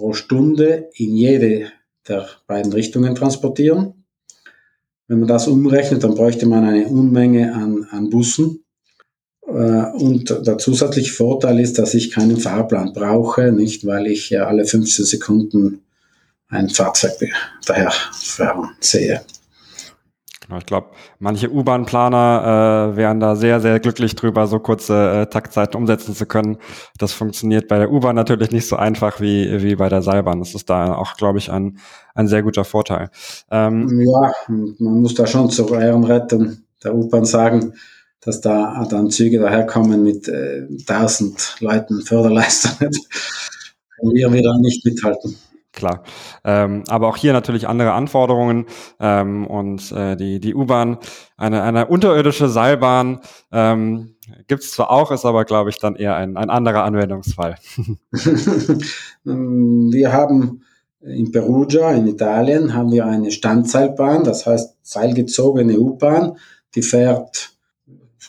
pro 0.00 0.14
Stunde 0.14 0.88
in 0.94 1.14
jede 1.14 1.70
der 2.08 2.26
beiden 2.46 2.72
Richtungen 2.72 3.14
transportieren. 3.14 4.06
Wenn 5.08 5.18
man 5.18 5.28
das 5.28 5.46
umrechnet, 5.46 6.02
dann 6.02 6.14
bräuchte 6.14 6.46
man 6.46 6.64
eine 6.64 6.86
Unmenge 6.86 7.54
an, 7.54 7.86
an 7.90 8.08
Bussen. 8.08 8.64
Äh, 9.46 9.50
und 9.50 10.30
der 10.30 10.56
zusätzliche 10.56 11.12
Vorteil 11.12 11.60
ist, 11.60 11.78
dass 11.78 11.92
ich 11.92 12.10
keinen 12.10 12.38
Fahrplan 12.38 12.94
brauche, 12.94 13.52
nicht 13.52 13.84
weil 13.84 14.06
ich 14.06 14.40
alle 14.40 14.64
15 14.64 15.04
Sekunden 15.04 15.82
ein 16.48 16.70
Fahrzeug 16.70 17.18
daher 17.66 17.92
fahren 18.12 18.70
sehe. 18.80 19.20
Ich 20.58 20.66
glaube, 20.66 20.88
manche 21.18 21.50
U-Bahn-Planer 21.50 22.92
äh, 22.92 22.96
wären 22.96 23.20
da 23.20 23.36
sehr, 23.36 23.60
sehr 23.60 23.80
glücklich 23.80 24.14
drüber, 24.14 24.46
so 24.46 24.58
kurze 24.58 25.22
äh, 25.22 25.26
Taktzeiten 25.26 25.76
umsetzen 25.76 26.14
zu 26.14 26.26
können. 26.26 26.58
Das 26.98 27.12
funktioniert 27.12 27.68
bei 27.68 27.78
der 27.78 27.90
U-Bahn 27.90 28.16
natürlich 28.16 28.50
nicht 28.50 28.66
so 28.66 28.76
einfach 28.76 29.20
wie, 29.20 29.62
wie 29.62 29.76
bei 29.76 29.88
der 29.88 30.02
Seilbahn. 30.02 30.38
Das 30.40 30.54
ist 30.54 30.70
da 30.70 30.94
auch, 30.94 31.16
glaube 31.16 31.38
ich, 31.38 31.50
ein, 31.50 31.78
ein 32.14 32.28
sehr 32.28 32.42
guter 32.42 32.64
Vorteil. 32.64 33.10
Ähm, 33.50 34.00
ja, 34.00 34.32
man 34.48 35.00
muss 35.02 35.14
da 35.14 35.26
schon 35.26 35.50
zu 35.50 35.74
Ehrenrettung 35.74 36.58
der 36.82 36.94
U-Bahn 36.94 37.24
sagen, 37.24 37.74
dass 38.20 38.40
da 38.40 38.86
dann 38.90 39.10
Züge 39.10 39.38
daherkommen 39.38 40.02
mit 40.02 40.28
äh, 40.28 40.66
1000 40.88 41.56
Leuten 41.60 42.02
Förderleistungen. 42.02 42.92
wir 44.02 44.32
wieder 44.32 44.58
nicht 44.58 44.84
mithalten 44.84 45.36
klar. 45.72 46.02
Ähm, 46.44 46.84
aber 46.88 47.08
auch 47.08 47.16
hier 47.16 47.32
natürlich 47.32 47.68
andere 47.68 47.92
Anforderungen 47.92 48.66
ähm, 48.98 49.46
und 49.46 49.92
äh, 49.92 50.16
die, 50.16 50.40
die 50.40 50.54
U-Bahn, 50.54 50.98
eine, 51.36 51.62
eine 51.62 51.86
unterirdische 51.86 52.48
Seilbahn 52.48 53.20
ähm, 53.52 54.16
gibt 54.46 54.62
es 54.62 54.72
zwar 54.72 54.90
auch, 54.90 55.10
ist 55.10 55.24
aber, 55.24 55.44
glaube 55.44 55.70
ich, 55.70 55.78
dann 55.78 55.96
eher 55.96 56.16
ein, 56.16 56.36
ein 56.36 56.50
anderer 56.50 56.84
Anwendungsfall. 56.84 57.56
wir 59.24 60.12
haben 60.12 60.62
in 61.02 61.32
Perugia, 61.32 61.92
in 61.92 62.06
Italien, 62.06 62.74
haben 62.74 62.92
wir 62.92 63.06
eine 63.06 63.30
Standseilbahn, 63.30 64.24
das 64.24 64.46
heißt 64.46 64.76
seilgezogene 64.82 65.78
U-Bahn, 65.78 66.36
die 66.74 66.82
fährt, 66.82 67.52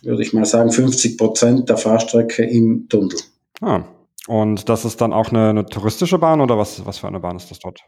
würde 0.03 0.23
ich 0.23 0.33
mal 0.33 0.45
sagen, 0.45 0.71
50 0.71 1.17
Prozent 1.17 1.69
der 1.69 1.77
Fahrstrecke 1.77 2.43
im 2.43 2.87
Tunnel. 2.87 3.17
Ah, 3.59 3.83
und 4.31 4.69
das 4.69 4.85
ist 4.85 5.01
dann 5.01 5.11
auch 5.11 5.33
eine, 5.33 5.49
eine 5.49 5.65
touristische 5.65 6.17
Bahn 6.17 6.39
oder 6.39 6.57
was, 6.57 6.85
was 6.85 6.99
für 6.99 7.07
eine 7.09 7.19
Bahn 7.19 7.35
ist 7.35 7.51
das 7.51 7.59
dort? 7.59 7.81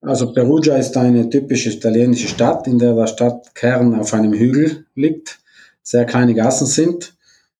Also 0.00 0.32
Perugia 0.32 0.78
ist 0.78 0.96
eine 0.96 1.28
typische 1.28 1.70
italienische 1.70 2.28
Stadt, 2.28 2.66
in 2.66 2.78
der 2.78 2.94
der 2.94 3.06
Stadtkern 3.06 3.94
auf 3.94 4.14
einem 4.14 4.32
Hügel 4.32 4.86
liegt, 4.94 5.38
sehr 5.82 6.06
kleine 6.06 6.32
Gassen 6.32 6.66
sind. 6.66 7.14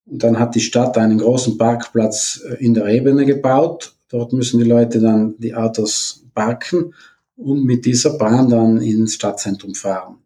Und 0.07 0.23
dann 0.23 0.39
hat 0.39 0.55
die 0.55 0.61
Stadt 0.61 0.97
einen 0.97 1.19
großen 1.19 1.59
Parkplatz 1.59 2.41
äh, 2.49 2.55
in 2.65 2.73
der 2.73 2.87
Ebene 2.87 3.27
gebaut. 3.27 3.95
Dort 4.09 4.33
müssen 4.33 4.61
die 4.61 4.71
Leute 4.71 4.99
dann 4.99 5.35
die 5.37 5.55
Autos 5.55 6.25
parken 6.35 6.95
und 7.37 7.65
mit 7.65 7.85
dieser 7.85 8.17
Bahn 8.17 8.49
dann 8.49 8.81
ins 8.81 9.17
Stadtzentrum 9.17 9.75
fahren. 9.75 10.21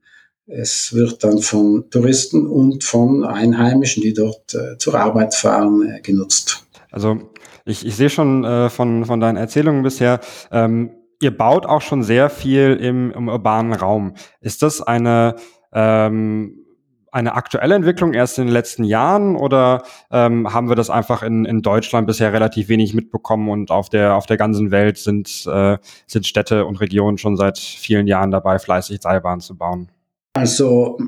Es 0.47 0.93
wird 0.93 1.25
dann 1.25 1.39
von 1.39 1.91
Touristen 1.91 2.47
und 2.47 2.85
von 2.85 3.25
Einheimischen, 3.25 4.05
die 4.05 4.13
dort 4.13 4.55
äh, 4.55 4.79
zur 4.79 4.95
Arbeit 4.95 5.35
fahren, 5.35 5.83
äh, 5.89 6.01
genutzt. 6.03 6.65
Also 6.93 7.31
ich, 7.71 7.87
ich 7.87 7.97
sehe 7.97 8.11
schon 8.11 8.45
äh, 8.45 8.69
von, 8.69 9.05
von 9.05 9.21
deinen 9.21 9.37
Erzählungen 9.37 9.83
bisher, 9.83 10.21
ähm, 10.51 10.91
ihr 11.21 11.37
baut 11.37 11.67
auch 11.67 11.83
schon 11.83 12.03
sehr 12.03 12.31
viel 12.31 12.77
im, 12.81 13.13
im 13.13 13.29
urbanen 13.29 13.73
Raum. 13.73 14.15
Ist 14.41 14.63
das 14.63 14.81
eine, 14.81 15.37
ähm, 15.73 16.65
eine 17.13 17.35
aktuelle 17.35 17.75
Entwicklung 17.75 18.15
erst 18.15 18.39
in 18.39 18.47
den 18.47 18.53
letzten 18.53 18.85
Jahren 18.85 19.37
oder 19.37 19.83
ähm, 20.11 20.53
haben 20.53 20.69
wir 20.69 20.77
das 20.77 20.91
einfach 20.91 21.23
in, 21.23 21.45
in 21.45 21.61
Deutschland 21.61 22.07
bisher 22.07 22.33
relativ 22.33 22.69
wenig 22.69 22.95
mitbekommen 22.95 23.49
und 23.49 23.71
auf 23.71 23.89
der, 23.89 24.15
auf 24.15 24.27
der 24.27 24.37
ganzen 24.37 24.71
Welt 24.71 24.97
sind, 24.97 25.45
äh, 25.47 25.77
sind 26.07 26.27
Städte 26.27 26.65
und 26.65 26.81
Regionen 26.81 27.19
schon 27.19 27.37
seit 27.37 27.59
vielen 27.59 28.07
Jahren 28.07 28.31
dabei, 28.31 28.59
fleißig 28.59 29.01
Seilbahnen 29.03 29.41
zu 29.41 29.57
bauen? 29.57 29.91
Also 30.33 30.99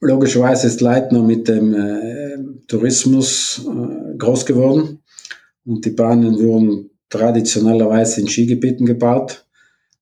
logischerweise 0.00 0.68
ist 0.68 0.80
Leitner 0.80 1.22
mit 1.22 1.48
dem 1.48 1.74
äh, 1.74 2.66
Tourismus 2.68 3.66
äh, 3.66 4.16
groß 4.16 4.46
geworden. 4.46 5.02
Und 5.68 5.84
die 5.84 5.90
Bahnen 5.90 6.38
wurden 6.38 6.88
traditionellerweise 7.10 8.22
in 8.22 8.28
Skigebieten 8.28 8.86
gebaut. 8.86 9.44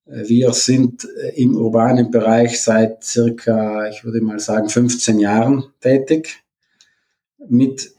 Äh, 0.06 0.28
wir 0.28 0.52
sind 0.52 1.04
äh, 1.04 1.42
im 1.42 1.56
urbanen 1.56 2.12
Bereich 2.12 2.62
seit 2.62 3.02
circa, 3.02 3.88
ich 3.88 4.04
würde 4.04 4.20
mal 4.20 4.38
sagen, 4.38 4.68
15 4.68 5.18
Jahren 5.18 5.64
tätig. 5.80 6.44
Mit 7.48 7.90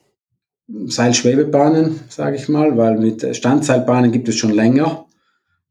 Seilschwebebahnen, 0.69 1.99
sage 2.07 2.37
ich 2.37 2.47
mal, 2.47 2.77
weil 2.77 2.97
mit 2.97 3.35
Standseilbahnen 3.35 4.13
gibt 4.13 4.29
es 4.29 4.35
schon 4.37 4.51
länger. 4.51 5.05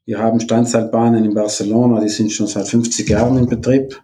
Wir 0.05 0.19
haben 0.19 0.39
Standseilbahnen 0.39 1.25
in 1.25 1.33
Barcelona, 1.33 2.01
die 2.01 2.11
sind 2.11 2.31
schon 2.31 2.47
seit 2.47 2.69
50 2.69 3.09
Jahren 3.09 3.39
in 3.39 3.47
Betrieb. 3.47 4.03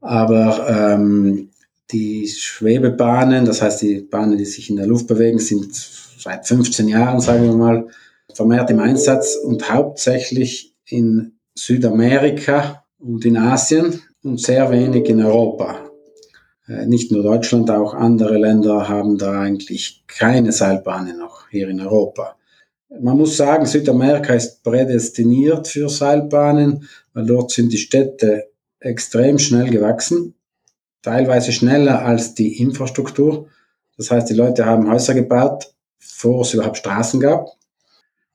Aber 0.00 0.68
ähm, 0.68 1.50
die 1.90 2.28
Schwebebahnen, 2.28 3.44
das 3.44 3.62
heißt 3.62 3.82
die 3.82 4.00
Bahnen, 4.00 4.38
die 4.38 4.44
sich 4.44 4.70
in 4.70 4.76
der 4.76 4.86
Luft 4.86 5.08
bewegen, 5.08 5.40
sind 5.40 6.03
seit 6.18 6.46
15 6.46 6.88
Jahren, 6.88 7.20
sagen 7.20 7.44
wir 7.44 7.54
mal, 7.54 7.86
vermehrt 8.32 8.70
im 8.70 8.80
Einsatz 8.80 9.36
und 9.36 9.70
hauptsächlich 9.70 10.74
in 10.86 11.38
Südamerika 11.54 12.84
und 12.98 13.24
in 13.24 13.36
Asien 13.36 14.00
und 14.22 14.40
sehr 14.40 14.70
wenig 14.70 15.08
in 15.08 15.22
Europa. 15.22 15.90
Äh, 16.66 16.86
nicht 16.86 17.12
nur 17.12 17.22
Deutschland, 17.22 17.70
auch 17.70 17.94
andere 17.94 18.38
Länder 18.38 18.88
haben 18.88 19.18
da 19.18 19.40
eigentlich 19.40 20.04
keine 20.06 20.52
Seilbahnen 20.52 21.18
noch 21.18 21.48
hier 21.50 21.68
in 21.68 21.80
Europa. 21.80 22.36
Man 23.00 23.18
muss 23.18 23.36
sagen, 23.36 23.66
Südamerika 23.66 24.34
ist 24.34 24.62
prädestiniert 24.62 25.68
für 25.68 25.88
Seilbahnen, 25.88 26.88
weil 27.12 27.26
dort 27.26 27.50
sind 27.50 27.72
die 27.72 27.78
Städte 27.78 28.50
extrem 28.78 29.38
schnell 29.38 29.70
gewachsen, 29.70 30.34
teilweise 31.02 31.52
schneller 31.52 32.04
als 32.04 32.34
die 32.34 32.60
Infrastruktur. 32.60 33.48
Das 33.96 34.10
heißt, 34.10 34.30
die 34.30 34.34
Leute 34.34 34.64
haben 34.66 34.90
Häuser 34.90 35.14
gebaut, 35.14 35.73
bevor 36.06 36.42
es 36.42 36.54
überhaupt 36.54 36.78
Straßen 36.78 37.20
gab. 37.20 37.48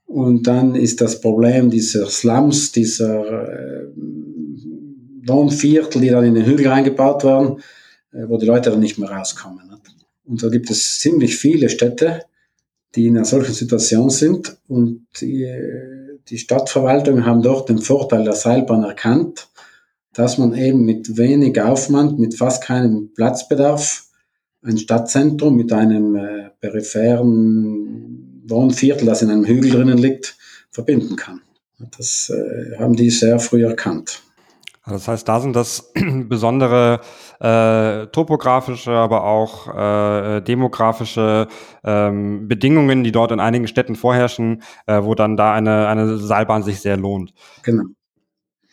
Und 0.05 0.47
dann 0.47 0.75
ist 0.75 1.01
das 1.01 1.21
Problem 1.21 1.69
dieser 1.69 2.07
Slums, 2.07 2.71
dieser 2.71 3.43
äh, 3.47 3.87
Wohnviertel, 5.27 6.01
die 6.01 6.09
dann 6.09 6.25
in 6.25 6.33
den 6.33 6.45
Hügel 6.45 6.67
reingebaut 6.67 7.23
werden, 7.23 7.59
äh, 8.11 8.27
wo 8.27 8.37
die 8.37 8.47
Leute 8.47 8.71
dann 8.71 8.79
nicht 8.79 8.97
mehr 8.97 9.11
rauskommen. 9.11 9.69
Und 10.25 10.43
da 10.43 10.49
gibt 10.49 10.69
es 10.69 10.99
ziemlich 10.99 11.37
viele 11.37 11.69
Städte, 11.69 12.23
die 12.95 13.07
in 13.07 13.17
einer 13.17 13.25
solchen 13.25 13.53
Situation 13.53 14.11
sind. 14.11 14.57
Und 14.67 15.07
die, 15.21 15.47
die 16.27 16.37
Stadtverwaltungen 16.37 17.25
haben 17.25 17.41
dort 17.41 17.69
den 17.69 17.79
Vorteil 17.79 18.23
der 18.23 18.33
Seilbahn 18.33 18.83
erkannt, 18.83 19.47
dass 20.13 20.37
man 20.37 20.53
eben 20.53 20.85
mit 20.85 21.17
wenig 21.17 21.59
Aufwand, 21.59 22.19
mit 22.19 22.35
fast 22.35 22.63
keinem 22.63 23.11
Platzbedarf, 23.13 24.05
ein 24.61 24.77
Stadtzentrum 24.77 25.55
mit 25.55 25.71
einem 25.71 26.15
äh, 26.15 26.48
peripheren 26.59 28.43
Wohnviertel, 28.47 29.05
das 29.05 29.21
in 29.21 29.29
einem 29.29 29.45
Hügel 29.45 29.71
drinnen 29.71 29.97
liegt, 29.97 30.37
verbinden 30.71 31.15
kann. 31.15 31.41
Das 31.97 32.29
äh, 32.29 32.77
haben 32.77 32.95
die 32.95 33.09
sehr 33.09 33.39
früh 33.39 33.65
erkannt. 33.65 34.21
Also 34.83 34.95
das 34.95 35.07
heißt, 35.07 35.27
da 35.27 35.39
sind 35.39 35.55
das 35.55 35.93
besondere 36.27 37.01
äh, 37.39 38.07
topografische, 38.07 38.91
aber 38.91 39.23
auch 39.23 39.67
äh, 39.67 40.41
demografische 40.41 41.47
ähm, 41.83 42.47
Bedingungen, 42.47 43.03
die 43.03 43.11
dort 43.11 43.31
in 43.31 43.39
einigen 43.39 43.67
Städten 43.67 43.95
vorherrschen, 43.95 44.63
äh, 44.87 45.03
wo 45.03 45.15
dann 45.15 45.37
da 45.37 45.53
eine, 45.53 45.87
eine 45.87 46.17
Seilbahn 46.17 46.63
sich 46.63 46.81
sehr 46.81 46.97
lohnt. 46.97 47.33
Genau. 47.63 47.83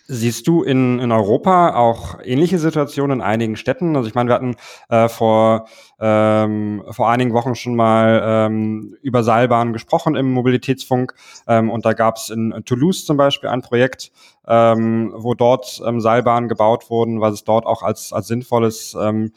Siehst 0.09 0.47
du 0.47 0.63
in, 0.63 1.01
in 1.01 1.11
Europa 1.11 1.75
auch 1.75 2.21
ähnliche 2.23 2.61
Situationen 2.61 3.19
in 3.19 3.27
einigen 3.27 3.57
Städten? 3.57 3.97
Also 3.97 4.09
ich 4.09 4.15
meine, 4.15 4.31
wir 4.31 4.35
hatten 4.35 4.55
äh, 4.89 5.09
vor, 5.09 5.67
ähm, 5.99 6.85
vor 6.91 7.11
einigen 7.11 7.33
Wochen 7.33 7.57
schon 7.57 7.75
mal 7.75 8.23
ähm, 8.25 8.97
über 9.03 9.25
Seilbahnen 9.25 9.73
gesprochen 9.73 10.15
im 10.15 10.33
Mobilitätsfunk 10.33 11.15
ähm, 11.49 11.71
und 11.71 11.85
da 11.85 11.93
gab 11.93 12.19
es 12.19 12.31
in 12.31 12.55
Toulouse 12.65 13.05
zum 13.05 13.17
Beispiel 13.17 13.49
ein 13.49 13.63
Projekt, 13.63 14.13
ähm, 14.47 15.13
wo 15.17 15.35
dort 15.35 15.83
ähm, 15.85 16.01
Seilbahnen 16.01 16.49
gebaut 16.49 16.89
wurden, 16.89 17.21
weil 17.21 17.33
es 17.33 17.43
dort 17.43 17.67
auch 17.67 17.83
als, 17.83 18.13
als 18.13 18.29
sinnvolles 18.29 18.97
ähm, 19.01 19.33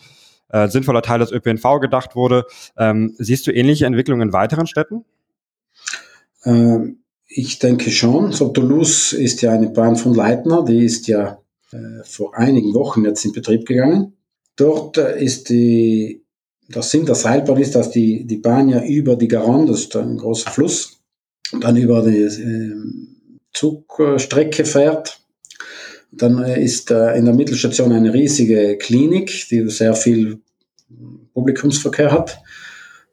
äh, 0.50 0.68
sinnvoller 0.68 1.02
Teil 1.02 1.20
des 1.20 1.32
ÖPNV 1.32 1.80
gedacht 1.80 2.16
wurde. 2.16 2.46
Ähm, 2.78 3.16
siehst 3.18 3.48
du 3.48 3.52
ähnliche 3.52 3.88
Entwicklungen 3.88 4.22
in 4.30 4.34
weiteren 4.34 4.68
Städten? 4.68 5.04
Ähm 6.46 7.00
ich 7.30 7.60
denke 7.60 7.92
schon. 7.92 8.32
So 8.32 8.50
Toulouse 8.50 9.14
ist 9.14 9.42
ja 9.42 9.52
eine 9.52 9.70
Bahn 9.70 9.96
von 9.96 10.14
Leitner, 10.14 10.66
die 10.66 10.84
ist 10.84 11.08
ja 11.08 11.40
äh, 11.72 12.04
vor 12.04 12.36
einigen 12.36 12.74
Wochen 12.74 13.06
jetzt 13.06 13.24
in 13.24 13.32
Betrieb 13.32 13.68
gegangen. 13.68 14.14
Dort 14.56 14.98
äh, 14.98 15.24
ist 15.24 15.50
die, 15.50 16.24
der 16.68 16.82
Sinn 16.82 17.06
der 17.06 17.16
Seilbahn 17.16 17.62
ist, 17.62 17.76
dass 17.76 17.92
die, 17.92 18.26
die 18.26 18.38
Bahn 18.38 18.68
ja 18.68 18.84
über 18.84 19.16
die 19.16 19.28
Garonne, 19.28 19.68
das 19.68 19.82
ist 19.82 19.96
ein 19.96 20.18
großer 20.18 20.50
Fluss, 20.50 21.00
dann 21.62 21.78
über 21.78 22.02
die 22.02 22.18
äh, 22.18 22.76
Zugstrecke 23.54 24.66
fährt. 24.66 25.22
Dann 26.12 26.44
äh, 26.44 26.64
ist 26.64 26.90
äh, 26.90 27.16
in 27.16 27.26
der 27.26 27.36
Mittelstation 27.36 27.92
eine 27.92 28.12
riesige 28.12 28.78
Klinik, 28.78 29.48
die 29.52 29.70
sehr 29.70 29.94
viel 29.94 30.40
Publikumsverkehr 31.36 32.12
hat 32.12 32.42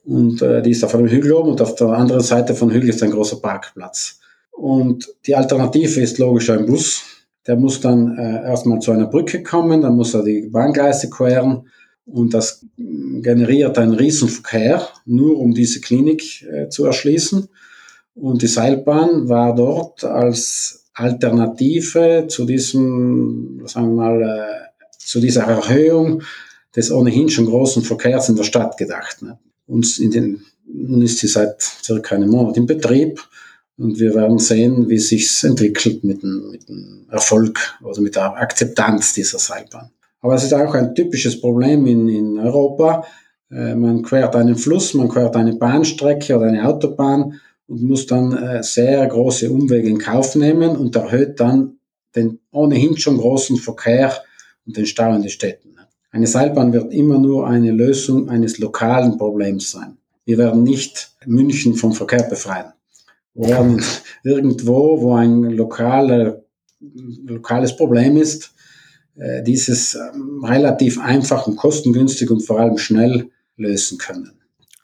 und 0.07 0.41
äh, 0.41 0.63
die 0.63 0.71
ist 0.71 0.85
auf 0.85 0.95
einem 0.95 1.09
Hügel 1.09 1.33
oben 1.33 1.51
und 1.51 1.61
auf 1.61 1.75
der 1.75 1.89
anderen 1.89 2.23
Seite 2.23 2.55
von 2.55 2.71
Hügel 2.71 2.91
ist 2.91 3.03
ein 3.03 3.11
großer 3.11 3.41
Parkplatz. 3.41 4.21
Und 4.53 5.13
die 5.27 5.35
Alternative 5.35 6.01
ist 6.01 6.19
logisch 6.19 6.49
ein 6.49 6.65
Bus. 6.65 7.03
Der 7.47 7.57
muss 7.57 7.81
dann 7.81 8.17
äh, 8.17 8.45
erstmal 8.45 8.79
zu 8.79 8.93
einer 8.93 9.07
Brücke 9.07 9.43
kommen, 9.43 9.83
dann 9.83 9.97
muss 9.97 10.15
er 10.15 10.23
die 10.23 10.43
Bahngleise 10.43 11.11
queren 11.11 11.69
und 12.07 12.35
das 12.35 12.65
generiert 12.77 13.79
einen 13.79 13.95
Riesenverkehr, 13.95 14.89
nur 15.05 15.39
um 15.39 15.53
diese 15.55 15.81
Klinik 15.81 16.43
äh, 16.43 16.69
zu 16.69 16.87
erschließen. 16.87 17.49
Und 18.15 18.43
die 18.43 18.47
Seilbahn 18.47 19.29
war 19.29 19.55
dort 19.55 20.05
als 20.05 20.87
Alternative 20.95 22.27
zu 22.29 22.47
diesem, 22.47 23.63
sagen 23.67 23.89
wir 23.89 24.03
mal, 24.03 24.23
äh, 24.23 24.89
zu 24.99 25.21
dieser 25.21 25.43
Erhöhung 25.43 26.23
des 26.75 26.93
ohnehin 26.93 27.29
schon 27.29 27.47
großen 27.47 27.83
Verkehrs 27.83 28.29
in 28.29 28.37
der 28.37 28.45
Stadt 28.45 28.77
gedacht. 28.77 29.23
Ne? 29.23 29.39
Und 29.67 29.99
in 29.99 30.11
den, 30.11 30.45
nun 30.67 31.03
ist 31.03 31.19
sie 31.19 31.27
seit 31.27 31.61
circa 31.61 32.15
einem 32.15 32.31
Monat 32.31 32.57
in 32.57 32.67
Betrieb 32.67 33.21
und 33.79 33.99
wir 33.99 34.15
werden 34.15 34.39
sehen, 34.39 34.89
wie 34.89 34.99
sich 34.99 35.45
entwickelt 35.45 36.03
mit 36.03 36.23
dem, 36.23 36.51
mit 36.51 36.69
dem 36.69 37.07
Erfolg 37.11 37.59
oder 37.83 38.01
mit 38.01 38.17
der 38.17 38.37
Akzeptanz 38.37 39.13
dieser 39.13 39.39
Seilbahn. 39.39 39.91
Aber 40.21 40.35
es 40.35 40.45
ist 40.45 40.55
auch 40.55 40.75
ein 40.75 40.95
typisches 40.95 41.41
Problem 41.41 41.87
in, 41.87 42.09
in 42.09 42.39
Europa. 42.39 43.05
Äh, 43.51 43.75
man 43.75 44.03
quert 44.03 44.35
einen 44.35 44.57
Fluss, 44.57 44.95
man 44.95 45.09
quert 45.09 45.37
eine 45.37 45.55
Bahnstrecke 45.55 46.37
oder 46.37 46.47
eine 46.47 46.67
Autobahn 46.67 47.41
und 47.67 47.83
muss 47.83 48.07
dann 48.07 48.33
äh, 48.33 48.63
sehr 48.63 49.07
große 49.07 49.51
Umwege 49.51 49.89
in 49.89 49.99
Kauf 49.99 50.35
nehmen 50.37 50.77
und 50.77 50.97
erhöht 50.97 51.39
dann 51.39 51.79
den 52.15 52.41
ohnehin 52.51 52.97
schon 52.97 53.19
großen 53.19 53.57
Verkehr 53.59 54.15
und 54.67 54.77
den 54.77 54.87
Stau 54.87 55.15
in 55.15 55.23
den 55.23 55.31
Städten. 55.31 55.76
Eine 56.17 56.27
Seilbahn 56.27 56.73
wird 56.73 56.95
immer 56.95 57.19
nur 57.19 57.47
eine 57.47 57.73
Lösung 57.73 58.31
eines 58.31 58.57
lokalen 58.57 59.19
Problems 59.19 59.71
sein. 59.71 59.99
Wir 60.25 60.39
werden 60.39 60.63
nicht 60.63 61.15
München 61.27 61.75
vom 61.75 61.93
Verkehr 61.93 62.23
befreien. 62.23 62.73
Wir 63.35 63.49
werden 63.49 63.83
irgendwo, 64.25 65.03
wo 65.03 65.13
ein 65.13 65.43
lokale, 65.43 66.47
lokales 67.27 67.77
Problem 67.77 68.17
ist, 68.17 68.55
äh, 69.17 69.43
dieses 69.43 69.95
ähm, 69.95 70.43
relativ 70.43 70.99
einfach 70.99 71.47
und 71.47 71.57
kostengünstig 71.57 72.31
und 72.31 72.41
vor 72.41 72.61
allem 72.61 72.79
schnell 72.79 73.29
lösen 73.59 73.99
können. 73.99 74.36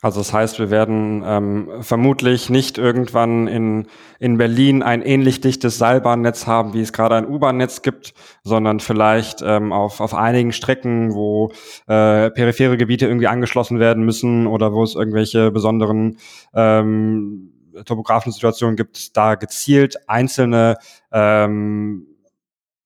Also 0.03 0.19
das 0.19 0.33
heißt, 0.33 0.59
wir 0.59 0.69
werden 0.69 1.23
ähm, 1.25 1.69
vermutlich 1.79 2.49
nicht 2.49 2.77
irgendwann 2.77 3.47
in, 3.47 3.87
in 4.19 4.37
Berlin 4.37 4.83
ein 4.83 5.01
ähnlich 5.01 5.39
dichtes 5.39 5.77
Seilbahnnetz 5.77 6.45
haben, 6.45 6.73
wie 6.73 6.81
es 6.81 6.91
gerade 6.91 7.15
ein 7.15 7.25
U-Bahn-Netz 7.25 7.83
gibt, 7.83 8.13
sondern 8.43 8.81
vielleicht 8.81 9.41
ähm, 9.41 9.71
auf, 9.71 10.01
auf 10.01 10.13
einigen 10.13 10.51
Strecken, 10.51 11.13
wo 11.13 11.53
äh, 11.87 12.29
periphere 12.31 12.75
Gebiete 12.75 13.07
irgendwie 13.07 13.27
angeschlossen 13.27 13.79
werden 13.79 14.03
müssen 14.03 14.45
oder 14.45 14.73
wo 14.73 14.83
es 14.83 14.93
irgendwelche 14.93 15.51
besonderen 15.51 16.17
ähm, 16.53 17.53
topografischen 17.85 18.33
Situationen 18.33 18.75
gibt, 18.75 19.15
da 19.15 19.35
gezielt 19.35 20.09
einzelne 20.09 20.75
ähm, 21.13 22.07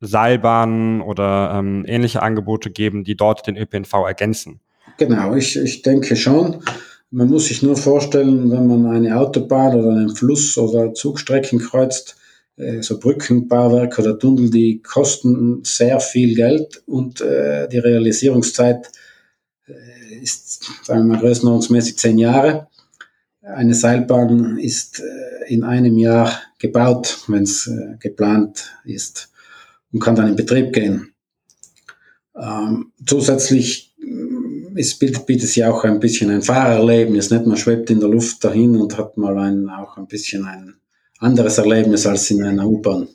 Seilbahnen 0.02 1.02
oder 1.02 1.56
ähm, 1.56 1.84
ähnliche 1.88 2.22
Angebote 2.22 2.70
geben, 2.70 3.04
die 3.04 3.16
dort 3.16 3.48
den 3.48 3.58
ÖPNV 3.58 3.92
ergänzen. 4.06 4.60
Genau, 5.00 5.34
ich, 5.34 5.58
ich 5.58 5.82
denke 5.82 6.16
schon. 6.16 6.62
Man 7.10 7.30
muss 7.30 7.48
sich 7.48 7.64
nur 7.64 7.78
vorstellen, 7.78 8.52
wenn 8.52 8.68
man 8.68 8.86
eine 8.86 9.18
Autobahn 9.18 9.80
oder 9.80 9.92
einen 9.92 10.16
Fluss 10.16 10.58
oder 10.58 10.94
Zugstrecken 10.94 11.60
kreuzt, 11.60 12.18
äh, 12.58 12.82
so 12.82 13.00
Brückenbauwerke 13.00 14.02
oder 14.02 14.20
Tunnel, 14.20 14.50
die 14.50 14.82
kosten 14.82 15.64
sehr 15.64 16.00
viel 16.00 16.36
Geld 16.36 16.84
und 16.86 17.22
äh, 17.22 17.70
die 17.70 17.78
Realisierungszeit 17.78 18.92
äh, 19.68 20.16
ist, 20.22 20.66
sagen 20.84 21.08
wir 21.08 21.16
mal, 21.16 21.22
größenordnungsmäßig 21.22 21.98
zehn 21.98 22.18
Jahre. 22.18 22.68
Eine 23.42 23.76
Seilbahn 23.76 24.58
ist 24.58 25.02
in 25.48 25.64
einem 25.64 25.98
Jahr 25.98 26.34
gebaut, 26.60 27.20
wenn 27.28 27.44
es 27.44 27.72
geplant 28.02 28.74
ist 28.84 29.30
und 29.94 30.02
kann 30.02 30.16
dann 30.16 30.28
in 30.28 30.36
Betrieb 30.36 30.74
gehen. 30.74 31.14
Ähm, 32.36 32.92
zusätzlich 33.06 33.87
es 34.78 34.98
bietet, 34.98 35.42
sich 35.42 35.66
auch 35.66 35.84
ein 35.84 36.00
bisschen 36.00 36.30
ein 36.30 36.42
Fahrerlebnis, 36.42 37.32
nicht? 37.32 37.46
Man 37.46 37.58
schwebt 37.58 37.90
in 37.90 38.00
der 38.00 38.10
Luft 38.10 38.44
dahin 38.44 38.78
und 38.78 38.98
hat 38.98 39.18
mal 39.18 39.38
ein, 39.38 39.70
auch 39.70 39.98
ein 39.98 40.08
bisschen 40.08 40.46
ein 40.46 40.76
anderes 41.20 41.58
Erlebnis 41.58 42.06
als 42.06 42.30
in 42.32 42.44
einer 42.44 42.66
U-Bahn. 42.66 43.08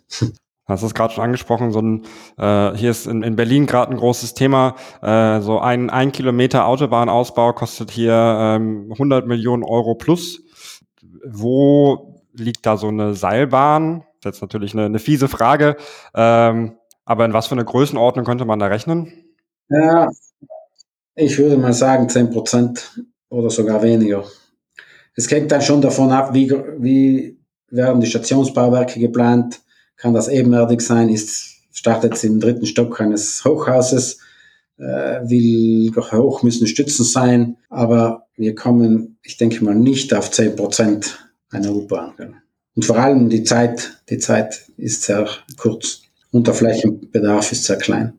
Hast 0.65 0.83
du 0.83 0.87
es 0.87 0.95
gerade 0.95 1.13
schon 1.13 1.25
angesprochen, 1.25 1.73
so 1.73 1.81
ein, 1.81 2.05
äh, 2.39 2.77
hier 2.77 2.93
ist 2.93 3.07
in, 3.07 3.23
in 3.23 3.37
Berlin 3.37 3.67
gerade 3.67 3.91
ein 3.91 3.99
großes 3.99 4.35
Thema, 4.35 4.77
äh, 5.03 5.41
so 5.41 5.59
ein, 5.59 5.91
ein 5.91 6.13
Kilometer 6.13 6.67
Autobahnausbau 6.67 7.53
kostet 7.53 7.91
hier 7.91 8.15
ähm, 8.15 8.89
100 8.93 9.27
Millionen 9.27 9.65
Euro 9.65 9.97
plus. 9.97 10.41
Wo 11.27 12.23
liegt 12.33 12.65
da 12.65 12.77
so 12.77 12.89
eine 12.89 13.15
Seilbahn? 13.15 14.05
Das 14.21 14.37
ist 14.37 14.37
jetzt 14.37 14.43
natürlich 14.43 14.73
eine, 14.73 14.85
eine 14.87 14.99
fiese 15.01 15.29
Frage, 15.29 15.77
ähm, 16.15 16.77
aber 17.05 17.25
in 17.25 17.33
was 17.33 17.49
für 17.49 17.57
eine 17.57 17.65
Größenordnung 17.65 18.25
könnte 18.25 18.45
man 18.45 18.61
da 18.61 18.67
rechnen? 18.67 19.13
Ja, 19.69 20.09
ich 21.15 21.39
würde 21.39 21.57
mal 21.57 21.73
sagen 21.73 22.09
10 22.09 22.31
Prozent 22.31 23.03
oder 23.29 23.51
sogar 23.51 23.83
weniger. 23.83 24.25
Es 25.15 25.31
hängt 25.31 25.53
dann 25.53 25.63
schon 25.63 25.83
davon 25.83 26.11
ab, 26.11 26.33
wie, 26.35 26.51
wie 26.79 27.39
werden 27.69 28.01
die 28.01 28.07
Stationsbauwerke 28.07 28.99
geplant. 28.99 29.61
Kann 29.97 30.15
das 30.15 30.29
ebenerdig 30.29 30.81
sein? 30.81 31.09
Ist, 31.09 31.57
startet 31.73 32.15
es 32.15 32.25
im 32.25 32.41
dritten 32.41 32.67
Stock 32.67 33.01
eines 33.01 33.45
Hochhauses? 33.45 34.21
Äh, 34.79 35.21
wie 35.25 35.93
hoch 35.95 36.43
müssen 36.43 36.67
Stützen 36.67 37.05
sein? 37.05 37.57
Aber 37.69 38.27
wir 38.37 38.55
kommen, 38.55 39.19
ich 39.23 39.37
denke 39.37 39.65
mal, 39.65 39.75
nicht 39.75 40.15
auf 40.15 40.31
10 40.31 40.57
Prozent 40.57 41.19
einer 41.51 41.73
U-Bahn. 41.73 42.37
Und 42.75 42.85
vor 42.85 42.97
allem 42.97 43.29
die 43.29 43.45
Zeit, 43.45 44.03
die 44.09 44.19
Zeit 44.19 44.65
ist 44.77 45.03
sehr 45.03 45.29
kurz 45.59 46.03
und 46.31 46.47
der 46.47 46.55
Flächenbedarf 46.55 47.53
ist 47.53 47.65
sehr 47.65 47.77
klein. 47.77 48.15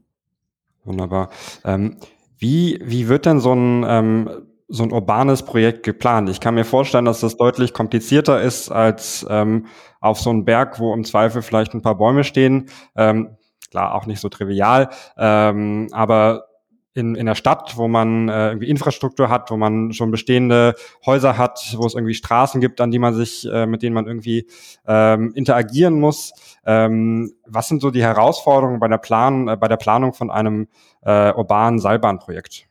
Wunderbar. 0.83 1.31
Ähm, 1.65 1.97
wie, 2.43 2.77
wie 2.83 3.07
wird 3.07 3.25
denn 3.25 3.39
so 3.39 3.53
ein, 3.53 3.85
ähm, 3.87 4.29
so 4.67 4.83
ein 4.83 4.91
urbanes 4.91 5.43
Projekt 5.43 5.83
geplant? 5.83 6.29
Ich 6.29 6.41
kann 6.41 6.55
mir 6.55 6.65
vorstellen, 6.65 7.05
dass 7.05 7.21
das 7.21 7.37
deutlich 7.37 7.73
komplizierter 7.73 8.41
ist 8.41 8.69
als 8.69 9.25
ähm, 9.29 9.67
auf 10.01 10.19
so 10.19 10.29
einem 10.29 10.43
Berg, 10.43 10.77
wo 10.77 10.93
im 10.93 11.05
Zweifel 11.05 11.41
vielleicht 11.41 11.73
ein 11.73 11.81
paar 11.81 11.97
Bäume 11.97 12.25
stehen. 12.25 12.67
Ähm, 12.97 13.37
klar, 13.71 13.95
auch 13.95 14.07
nicht 14.07 14.19
so 14.19 14.27
trivial, 14.27 14.89
ähm, 15.17 15.87
aber 15.93 16.47
in, 16.93 17.15
in 17.15 17.25
der 17.25 17.35
Stadt, 17.35 17.73
wo 17.75 17.87
man 17.87 18.29
äh, 18.29 18.49
irgendwie 18.49 18.69
Infrastruktur 18.69 19.29
hat, 19.29 19.49
wo 19.49 19.57
man 19.57 19.93
schon 19.93 20.11
bestehende 20.11 20.75
Häuser 21.05 21.37
hat, 21.37 21.75
wo 21.77 21.85
es 21.85 21.95
irgendwie 21.95 22.13
Straßen 22.13 22.61
gibt, 22.61 22.79
an 22.81 22.91
die 22.91 22.99
man 22.99 23.15
sich, 23.15 23.47
äh, 23.51 23.65
mit 23.65 23.81
denen 23.81 23.95
man 23.95 24.07
irgendwie 24.07 24.47
ähm, 24.87 25.33
interagieren 25.33 25.99
muss. 25.99 26.33
Ähm, 26.65 27.33
was 27.45 27.67
sind 27.67 27.81
so 27.81 27.89
die 27.89 28.03
Herausforderungen 28.03 28.79
bei 28.79 28.87
der 28.87 28.99
Plan, 28.99 29.47
äh, 29.47 29.57
bei 29.57 29.67
der 29.67 29.77
Planung 29.77 30.13
von 30.13 30.29
einem 30.29 30.67
äh, 31.01 31.33
urbanen 31.33 31.79
Seilbahnprojekt? 31.79 32.67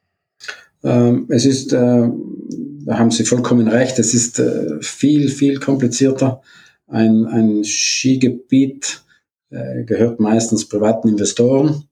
Ähm, 0.84 1.26
es 1.28 1.44
ist, 1.44 1.72
äh, 1.72 2.08
da 2.84 2.98
haben 2.98 3.10
Sie 3.10 3.24
vollkommen 3.24 3.68
recht, 3.68 3.98
es 3.98 4.14
ist 4.14 4.38
äh, 4.38 4.80
viel, 4.80 5.28
viel 5.28 5.58
komplizierter. 5.58 6.42
Ein, 6.86 7.26
ein 7.26 7.64
Skigebiet 7.64 9.02
äh, 9.50 9.84
gehört 9.84 10.20
meistens 10.20 10.68
privaten 10.68 11.08
Investoren 11.08 11.88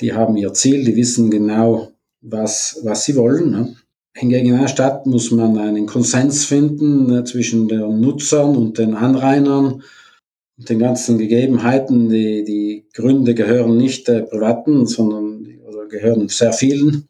die 0.00 0.12
haben 0.12 0.36
ihr 0.36 0.52
Ziel, 0.52 0.84
die 0.84 0.96
wissen 0.96 1.30
genau, 1.30 1.92
was, 2.20 2.80
was 2.82 3.04
sie 3.04 3.16
wollen. 3.16 3.50
Ne? 3.50 3.76
Hingegen 4.14 4.48
in 4.48 4.54
einer 4.54 4.68
Stadt 4.68 5.06
muss 5.06 5.30
man 5.30 5.56
einen 5.58 5.86
Konsens 5.86 6.44
finden 6.44 7.06
ne, 7.06 7.24
zwischen 7.24 7.68
den 7.68 8.00
Nutzern 8.00 8.56
und 8.56 8.78
den 8.78 8.94
Anrainern 8.94 9.82
und 10.58 10.68
den 10.68 10.78
ganzen 10.78 11.18
Gegebenheiten. 11.18 12.08
Die, 12.08 12.44
die 12.44 12.86
Gründe 12.92 13.34
gehören 13.34 13.76
nicht 13.76 14.08
der 14.08 14.22
Privaten, 14.22 14.86
sondern 14.86 15.46
oder 15.66 15.86
gehören 15.86 16.28
sehr 16.28 16.52
vielen. 16.52 17.08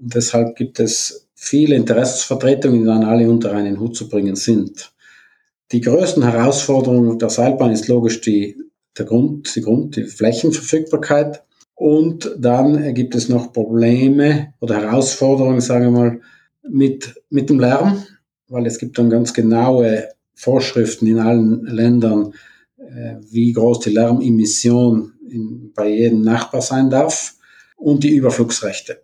Und 0.00 0.14
deshalb 0.14 0.56
gibt 0.56 0.80
es 0.80 1.28
viele 1.34 1.76
Interessensvertretungen, 1.76 2.80
die 2.80 2.86
dann 2.86 3.04
alle 3.04 3.28
unter 3.28 3.52
einen 3.52 3.78
Hut 3.78 3.94
zu 3.94 4.08
bringen 4.08 4.36
sind. 4.36 4.92
Die 5.70 5.80
größten 5.80 6.22
Herausforderungen 6.22 7.18
der 7.18 7.30
Seilbahn 7.30 7.72
ist 7.72 7.88
logisch 7.88 8.20
die, 8.20 8.56
der 8.96 9.06
Grund, 9.06 9.54
die 9.54 9.62
Grund, 9.62 9.96
die 9.96 10.04
Flächenverfügbarkeit. 10.04 11.42
Und 11.74 12.30
dann 12.38 12.94
gibt 12.94 13.14
es 13.14 13.28
noch 13.28 13.52
Probleme 13.52 14.54
oder 14.60 14.80
Herausforderungen, 14.80 15.60
sagen 15.60 15.86
wir 15.86 15.90
mal, 15.90 16.20
mit, 16.68 17.14
mit 17.30 17.50
dem 17.50 17.60
Lärm, 17.60 18.04
weil 18.48 18.66
es 18.66 18.78
gibt 18.78 18.98
dann 18.98 19.10
ganz 19.10 19.32
genaue 19.32 20.08
Vorschriften 20.34 21.06
in 21.06 21.18
allen 21.18 21.64
Ländern, 21.66 22.34
äh, 22.78 23.16
wie 23.30 23.52
groß 23.52 23.80
die 23.80 23.90
Lärmemission 23.90 25.12
in, 25.28 25.72
bei 25.74 25.88
jedem 25.88 26.22
Nachbar 26.22 26.62
sein 26.62 26.90
darf 26.90 27.34
und 27.76 28.04
die 28.04 28.14
Überflugsrechte. 28.14 29.02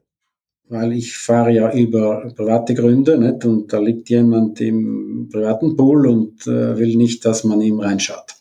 Weil 0.68 0.92
ich 0.92 1.16
fahre 1.16 1.50
ja 1.50 1.72
über 1.72 2.33
private 2.37 2.74
Gründe 2.74 3.18
nicht? 3.18 3.44
und 3.44 3.72
da 3.72 3.78
liegt 3.78 4.11
jemand 4.11 4.61
im 4.61 5.28
privaten 5.33 5.76
Pool 5.76 6.07
und 6.07 6.46
äh, 6.46 6.76
will 6.76 6.96
nicht, 6.96 7.24
dass 7.24 7.44
man 7.44 7.61
ihm 7.61 7.81
reinschaut. 7.81 8.35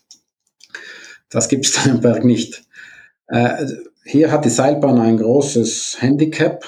Das 1.30 1.48
gibt 1.48 1.66
es 1.66 1.72
dann 1.72 1.96
im 1.96 2.00
Berg 2.00 2.24
nicht. 2.24 2.67
Äh, 3.28 3.66
hier 4.04 4.32
hat 4.32 4.44
die 4.44 4.50
Seilbahn 4.50 4.98
ein 4.98 5.18
großes 5.18 5.98
Handicap 6.00 6.64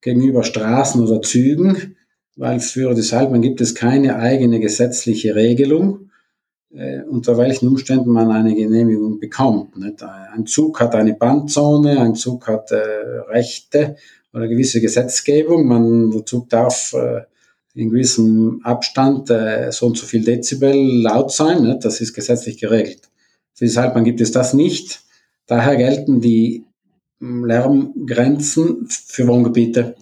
gegenüber 0.00 0.44
Straßen 0.44 1.02
oder 1.02 1.20
Zügen, 1.22 1.96
weil 2.36 2.60
für 2.60 2.94
die 2.94 3.02
Seilbahn 3.02 3.42
gibt 3.42 3.60
es 3.60 3.74
keine 3.74 4.16
eigene 4.16 4.60
gesetzliche 4.60 5.34
Regelung, 5.34 6.10
äh, 6.72 7.02
unter 7.02 7.36
welchen 7.36 7.68
Umständen 7.68 8.10
man 8.10 8.30
eine 8.30 8.54
Genehmigung 8.54 9.18
bekommt. 9.18 9.76
Nicht? 9.76 10.02
Ein 10.02 10.46
Zug 10.46 10.80
hat 10.80 10.94
eine 10.94 11.14
Bandzone, 11.14 12.00
ein 12.00 12.14
Zug 12.14 12.46
hat 12.46 12.70
äh, 12.70 12.76
Rechte 13.28 13.96
oder 14.32 14.46
gewisse 14.46 14.80
Gesetzgebung. 14.80 15.66
Man, 15.66 16.12
der 16.12 16.24
Zug 16.26 16.48
darf 16.48 16.94
äh, 16.94 17.22
in 17.74 17.90
gewissem 17.90 18.60
Abstand 18.62 19.30
äh, 19.30 19.72
so 19.72 19.86
und 19.86 19.96
so 19.96 20.06
viel 20.06 20.24
Dezibel 20.24 20.74
laut 20.74 21.32
sein. 21.32 21.62
Nicht? 21.62 21.84
Das 21.84 22.00
ist 22.00 22.12
gesetzlich 22.14 22.58
geregelt. 22.58 23.08
Für 23.54 23.64
die 23.64 23.70
Seilbahn 23.70 24.04
gibt 24.04 24.20
es 24.20 24.30
das 24.30 24.54
nicht. 24.54 25.00
Daher 25.48 25.76
gelten 25.76 26.20
die 26.20 26.64
Lärmgrenzen 27.20 28.86
für 28.88 29.26
Wohngebiete. 29.26 29.96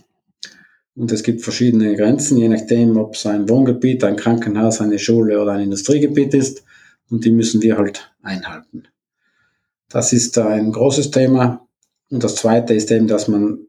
Und 0.94 1.12
es 1.12 1.22
gibt 1.22 1.42
verschiedene 1.42 1.94
Grenzen, 1.94 2.36
je 2.36 2.48
nachdem, 2.48 2.96
ob 2.96 3.14
es 3.14 3.26
ein 3.26 3.48
Wohngebiet, 3.48 4.02
ein 4.02 4.16
Krankenhaus, 4.16 4.80
eine 4.80 4.98
Schule 4.98 5.40
oder 5.40 5.52
ein 5.52 5.64
Industriegebiet 5.64 6.34
ist. 6.34 6.64
Und 7.08 7.24
die 7.24 7.30
müssen 7.30 7.62
wir 7.62 7.78
halt 7.78 8.12
einhalten. 8.22 8.88
Das 9.88 10.12
ist 10.12 10.36
ein 10.36 10.72
großes 10.72 11.10
Thema. 11.12 11.66
Und 12.10 12.24
das 12.24 12.34
zweite 12.34 12.74
ist 12.74 12.90
eben, 12.90 13.06
dass 13.06 13.28
man 13.28 13.66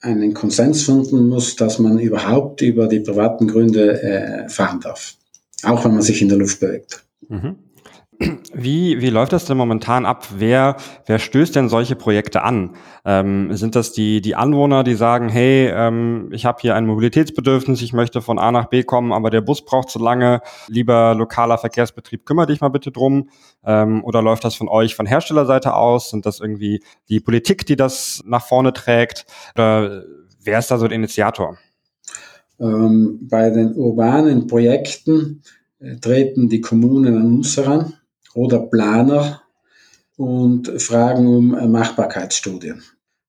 einen 0.00 0.32
Konsens 0.32 0.84
finden 0.84 1.28
muss, 1.28 1.56
dass 1.56 1.78
man 1.78 1.98
überhaupt 1.98 2.62
über 2.62 2.86
die 2.86 3.00
privaten 3.00 3.46
Gründe 3.46 4.02
äh, 4.02 4.48
fahren 4.48 4.80
darf. 4.80 5.16
Auch 5.64 5.84
wenn 5.84 5.92
man 5.92 6.02
sich 6.02 6.22
in 6.22 6.28
der 6.28 6.38
Luft 6.38 6.60
bewegt. 6.60 7.04
Mhm. 7.28 7.56
Wie, 8.54 9.02
wie 9.02 9.10
läuft 9.10 9.32
das 9.32 9.44
denn 9.44 9.56
momentan 9.56 10.06
ab? 10.06 10.26
Wer, 10.36 10.76
wer 11.04 11.18
stößt 11.18 11.54
denn 11.54 11.68
solche 11.68 11.96
Projekte 11.96 12.42
an? 12.42 12.70
Ähm, 13.04 13.54
sind 13.54 13.76
das 13.76 13.92
die, 13.92 14.22
die 14.22 14.34
Anwohner, 14.34 14.84
die 14.84 14.94
sagen, 14.94 15.28
hey, 15.28 15.68
ähm, 15.68 16.30
ich 16.32 16.46
habe 16.46 16.58
hier 16.62 16.74
ein 16.74 16.86
Mobilitätsbedürfnis, 16.86 17.82
ich 17.82 17.92
möchte 17.92 18.22
von 18.22 18.38
A 18.38 18.52
nach 18.52 18.66
B 18.66 18.82
kommen, 18.82 19.12
aber 19.12 19.28
der 19.28 19.42
Bus 19.42 19.64
braucht 19.64 19.90
zu 19.90 19.98
lange, 19.98 20.40
lieber 20.68 21.14
lokaler 21.14 21.58
Verkehrsbetrieb, 21.58 22.24
kümmere 22.24 22.46
dich 22.46 22.60
mal 22.60 22.70
bitte 22.70 22.90
drum. 22.90 23.28
Ähm, 23.64 24.02
oder 24.04 24.22
läuft 24.22 24.44
das 24.44 24.54
von 24.54 24.68
euch 24.68 24.94
von 24.94 25.04
Herstellerseite 25.04 25.74
aus? 25.74 26.10
Sind 26.10 26.24
das 26.24 26.40
irgendwie 26.40 26.82
die 27.10 27.20
Politik, 27.20 27.66
die 27.66 27.76
das 27.76 28.22
nach 28.24 28.44
vorne 28.46 28.72
trägt? 28.72 29.26
Oder 29.54 30.04
wer 30.42 30.58
ist 30.58 30.70
da 30.70 30.78
so 30.78 30.88
der 30.88 30.96
Initiator? 30.96 31.58
Ähm, 32.58 33.18
bei 33.28 33.50
den 33.50 33.74
urbanen 33.74 34.46
Projekten 34.46 35.42
äh, 35.78 35.96
treten 35.96 36.48
die 36.48 36.62
Kommunen 36.62 37.14
an 37.14 37.26
uns 37.36 37.54
heran 37.58 37.92
oder 38.36 38.60
Planer 38.60 39.42
und 40.16 40.80
fragen 40.80 41.26
um 41.26 41.72
Machbarkeitsstudien. 41.72 42.82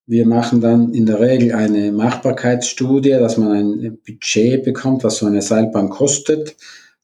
Wir 0.05 0.25
machen 0.25 0.61
dann 0.61 0.93
in 0.93 1.05
der 1.05 1.19
Regel 1.19 1.53
eine 1.53 1.91
Machbarkeitsstudie, 1.91 3.11
dass 3.11 3.37
man 3.37 3.51
ein 3.51 3.97
Budget 4.05 4.63
bekommt, 4.63 5.03
was 5.03 5.17
so 5.17 5.25
eine 5.25 5.41
Seilbahn 5.41 5.89
kostet. 5.89 6.55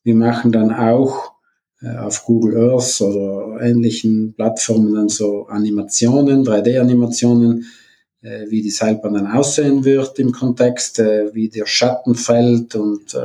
Wir 0.04 0.16
machen 0.16 0.54
dann 0.54 0.72
auch 0.74 1.34
äh, 1.82 1.98
auf 1.98 2.24
Google 2.24 2.72
Earth 2.72 3.02
oder 3.02 3.62
ähnlichen 3.62 4.34
Plattformen 4.36 4.94
dann 4.94 5.10
so 5.10 5.48
Animationen, 5.48 6.46
3D-Animationen, 6.46 7.66
äh, 8.22 8.46
wie 8.48 8.62
die 8.62 8.70
Seilbahn 8.70 9.16
dann 9.16 9.28
aussehen 9.28 9.84
wird 9.84 10.18
im 10.20 10.32
Kontext, 10.32 11.00
äh, 11.00 11.34
wie 11.34 11.50
der 11.50 11.66
Schatten 11.66 12.16
fällt 12.16 12.76
und 12.76 13.18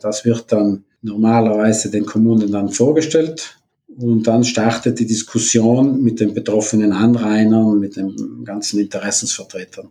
das 0.00 0.24
wird 0.24 0.52
dann 0.52 0.84
normalerweise 1.02 1.90
den 1.90 2.06
Kommunen 2.06 2.52
dann 2.52 2.68
vorgestellt 2.68 3.58
und 3.96 4.26
dann 4.26 4.44
startet 4.44 4.98
die 4.98 5.06
Diskussion 5.06 6.02
mit 6.02 6.20
den 6.20 6.34
betroffenen 6.34 6.92
Anrainern, 6.92 7.78
mit 7.78 7.96
den 7.96 8.44
ganzen 8.44 8.80
Interessensvertretern. 8.80 9.88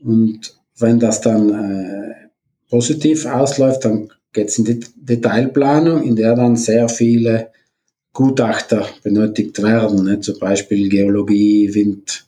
Und 0.00 0.56
wenn 0.78 0.98
das 0.98 1.20
dann 1.20 1.50
äh, 1.50 2.14
positiv 2.68 3.26
ausläuft, 3.26 3.84
dann 3.84 4.10
geht 4.32 4.48
es 4.48 4.58
in 4.58 4.64
die 4.64 4.80
Detailplanung, 4.96 6.02
in 6.02 6.16
der 6.16 6.34
dann 6.34 6.56
sehr 6.56 6.88
viele 6.88 7.50
Gutachter 8.12 8.86
benötigt 9.02 9.62
werden, 9.62 10.04
ne? 10.04 10.20
zum 10.20 10.38
Beispiel 10.38 10.88
Geologie, 10.88 11.74
Wind, 11.74 12.26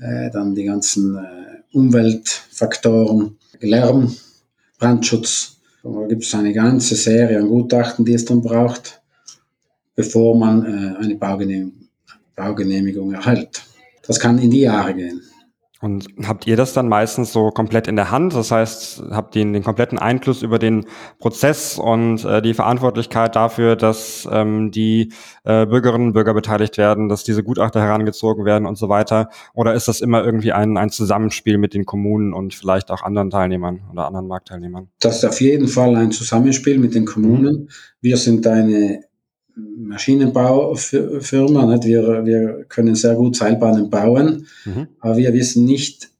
äh, 0.00 0.30
dann 0.30 0.54
die 0.54 0.64
ganzen 0.64 1.16
äh, 1.16 1.76
Umweltfaktoren, 1.76 3.36
Lärm, 3.60 4.14
Brandschutz. 4.78 5.56
Da 5.82 6.06
gibt 6.08 6.24
es 6.24 6.34
eine 6.34 6.52
ganze 6.52 6.96
Serie 6.96 7.38
an 7.38 7.48
Gutachten, 7.48 8.04
die 8.04 8.14
es 8.14 8.24
dann 8.24 8.42
braucht 8.42 8.99
bevor 9.94 10.38
man 10.38 10.64
äh, 10.64 11.04
eine 11.04 11.16
Baugenehmigung, 11.16 11.88
Baugenehmigung 12.36 13.12
erhält. 13.12 13.64
Das 14.06 14.18
kann 14.18 14.38
in 14.38 14.50
die 14.50 14.62
Jahre 14.62 14.94
gehen. 14.94 15.20
Und 15.82 16.08
habt 16.26 16.46
ihr 16.46 16.56
das 16.56 16.74
dann 16.74 16.88
meistens 16.88 17.32
so 17.32 17.50
komplett 17.50 17.88
in 17.88 17.96
der 17.96 18.10
Hand? 18.10 18.34
Das 18.34 18.50
heißt, 18.50 19.02
habt 19.12 19.34
ihr 19.34 19.44
den 19.44 19.62
kompletten 19.62 19.98
Einfluss 19.98 20.42
über 20.42 20.58
den 20.58 20.84
Prozess 21.18 21.78
und 21.78 22.22
äh, 22.22 22.42
die 22.42 22.52
Verantwortlichkeit 22.52 23.34
dafür, 23.34 23.76
dass 23.76 24.28
ähm, 24.30 24.70
die 24.70 25.12
äh, 25.44 25.64
Bürgerinnen 25.64 26.08
und 26.08 26.12
Bürger 26.12 26.34
beteiligt 26.34 26.76
werden, 26.76 27.08
dass 27.08 27.24
diese 27.24 27.42
Gutachter 27.42 27.80
herangezogen 27.80 28.44
werden 28.44 28.66
und 28.66 28.76
so 28.76 28.90
weiter? 28.90 29.30
Oder 29.54 29.72
ist 29.72 29.88
das 29.88 30.02
immer 30.02 30.22
irgendwie 30.22 30.52
ein, 30.52 30.76
ein 30.76 30.90
Zusammenspiel 30.90 31.56
mit 31.56 31.72
den 31.72 31.86
Kommunen 31.86 32.34
und 32.34 32.52
vielleicht 32.52 32.90
auch 32.90 33.02
anderen 33.02 33.30
Teilnehmern 33.30 33.80
oder 33.90 34.06
anderen 34.06 34.26
Marktteilnehmern? 34.26 34.88
Das 35.00 35.16
ist 35.16 35.24
auf 35.24 35.40
jeden 35.40 35.66
Fall 35.66 35.96
ein 35.96 36.10
Zusammenspiel 36.10 36.78
mit 36.78 36.94
den 36.94 37.06
Kommunen. 37.06 37.54
Mhm. 37.54 37.68
Wir 38.02 38.18
sind 38.18 38.46
eine 38.46 39.00
Maschinenbaufirma. 39.56 41.66
Nicht? 41.66 41.84
Wir, 41.84 42.24
wir 42.24 42.64
können 42.68 42.94
sehr 42.94 43.14
gut 43.14 43.36
Seilbahnen 43.36 43.90
bauen, 43.90 44.46
mhm. 44.64 44.88
aber 45.00 45.16
wir 45.16 45.32
wissen 45.32 45.64
nicht 45.64 46.10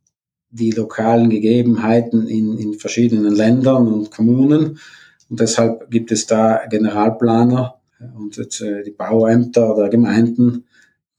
die 0.51 0.73
lokalen 0.73 1.31
Gegebenheiten 1.31 2.27
in, 2.27 2.59
in 2.59 2.75
verschiedenen 2.75 3.35
Ländern 3.35 3.89
und 3.89 4.11
Kommunen. 4.11 4.79
Und 5.29 5.41
deshalb 5.41 5.91
gibt 5.91 6.11
es 6.11 6.27
da 6.27 6.67
Generalplaner 6.69 7.81
und 8.17 8.39
äh, 8.39 8.83
die 8.83 8.91
Bauämter 8.91 9.75
der 9.77 9.89
Gemeinden, 9.89 10.65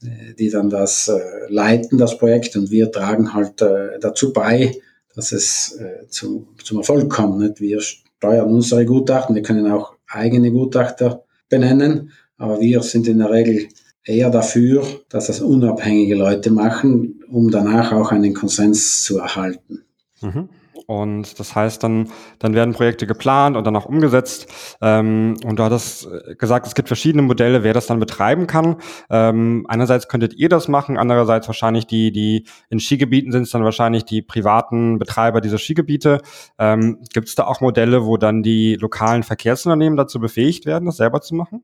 äh, 0.04 0.34
die 0.38 0.50
dann 0.50 0.70
das 0.70 1.08
äh, 1.08 1.20
leiten, 1.48 1.98
das 1.98 2.18
Projekt. 2.18 2.56
Und 2.56 2.72
wir 2.72 2.92
tragen 2.92 3.34
halt 3.34 3.64
dazu 4.02 4.34
bei, 4.34 4.76
dass 5.16 5.32
es 5.32 5.78
zu, 6.10 6.48
zum 6.64 6.78
Erfolg 6.78 7.10
kommt. 7.10 7.40
Nicht? 7.40 7.60
Wir 7.60 7.82
steuern 7.82 8.50
unsere 8.50 8.86
Gutachten, 8.86 9.36
wir 9.36 9.44
können 9.44 9.70
auch 9.70 9.96
eigene 10.08 10.52
Gutachter 10.52 11.24
benennen, 11.52 12.12
aber 12.38 12.60
wir 12.60 12.82
sind 12.82 13.08
in 13.08 13.20
der 13.20 13.30
Regel 13.30 13.68
eher 14.04 14.32
dafür, 14.32 14.84
dass 15.10 15.28
das 15.28 15.42
unabhängige 15.42 16.16
Leute 16.16 16.50
machen, 16.50 17.24
um 17.30 17.52
danach 17.52 17.92
auch 17.92 18.12
einen 18.12 18.34
Konsens 18.34 19.04
zu 19.04 19.20
erhalten. 19.20 19.84
Mhm. 20.22 20.50
Und 20.92 21.40
das 21.40 21.56
heißt, 21.56 21.82
dann, 21.84 22.10
dann 22.40 22.54
werden 22.54 22.74
Projekte 22.74 23.08
geplant 23.08 23.56
und 23.56 23.66
dann 23.66 23.78
auch 23.78 23.86
umgesetzt. 23.86 24.48
Ähm, 24.82 25.38
und 25.46 25.58
du 25.58 25.64
hattest 25.64 26.10
gesagt, 26.38 26.68
es 26.68 26.76
gibt 26.76 26.90
verschiedene 26.90 27.22
Modelle, 27.22 27.64
wer 27.64 27.74
das 27.74 27.88
dann 27.88 27.98
betreiben 27.98 28.46
kann. 28.46 28.76
Ähm, 29.10 29.66
einerseits 29.70 30.10
könntet 30.10 30.34
ihr 30.34 30.50
das 30.50 30.68
machen, 30.68 30.98
andererseits 30.98 31.48
wahrscheinlich 31.48 31.88
die, 31.88 32.12
die 32.12 32.46
in 32.70 32.82
Skigebieten 32.82 33.32
sind 33.32 33.44
es 33.44 33.52
dann 33.52 33.64
wahrscheinlich 33.64 34.04
die 34.04 34.22
privaten 34.22 35.00
Betreiber 35.00 35.40
dieser 35.40 35.60
Skigebiete. 35.60 36.20
Ähm, 36.60 37.00
gibt 37.14 37.30
es 37.30 37.36
da 37.36 37.46
auch 37.46 37.62
Modelle, 37.62 38.06
wo 38.06 38.18
dann 38.18 38.44
die 38.44 38.76
lokalen 38.76 39.24
Verkehrsunternehmen 39.24 39.96
dazu 39.96 40.20
befähigt 40.20 40.66
werden, 40.66 40.88
das 40.88 40.98
selber 40.98 41.22
zu 41.22 41.36
machen? 41.36 41.64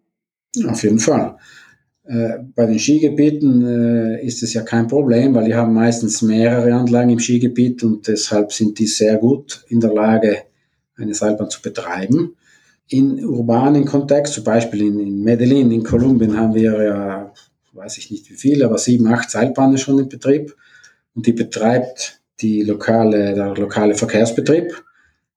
Auf 0.70 0.82
jeden 0.84 1.00
Fall. 1.00 1.36
Äh, 2.08 2.40
bei 2.56 2.66
den 2.66 2.80
Skigebieten 2.80 3.66
äh, 3.66 4.26
ist 4.26 4.42
es 4.42 4.54
ja 4.54 4.62
kein 4.62 4.88
Problem, 4.88 5.36
weil 5.36 5.46
die 5.46 5.56
haben 5.56 5.74
meistens 5.74 6.22
mehrere 6.22 6.74
Anlagen 6.74 7.10
im 7.10 7.20
Skigebiet 7.20 7.84
und 7.84 8.08
deshalb 8.08 8.54
sind 8.54 8.80
die 8.80 8.88
sehr 8.88 9.18
gut 9.18 9.66
in 9.68 9.82
der 9.82 9.94
Lage, 9.94 10.38
eine 10.96 11.14
Seilbahn 11.14 11.50
zu 11.50 11.62
betreiben. 11.62 12.36
In 12.88 13.26
urbanen 13.26 13.84
Kontext, 13.84 14.36
zum 14.36 14.46
Beispiel 14.46 14.84
in, 14.84 15.00
in 15.00 15.22
Medellin, 15.22 15.70
in 15.70 15.84
Kolumbien, 15.84 16.38
haben 16.38 16.56
wir 16.56 16.82
ja, 16.82 17.34
weiß 17.74 17.98
ich 17.98 18.10
nicht 18.10 18.30
wie 18.30 18.36
viele, 18.36 18.66
aber 18.66 18.78
sieben, 18.78 19.08
acht 19.08 19.30
Seilbahnen 19.30 19.78
schon 19.78 20.00
in 20.00 20.08
Betrieb 20.08 20.56
und 21.14 21.28
die 21.28 21.34
betreibt 21.34 22.22
die 22.40 22.64
lokale, 22.64 23.36
der 23.36 23.54
lokale 23.56 23.96
Verkehrsbetrieb. 23.96 24.82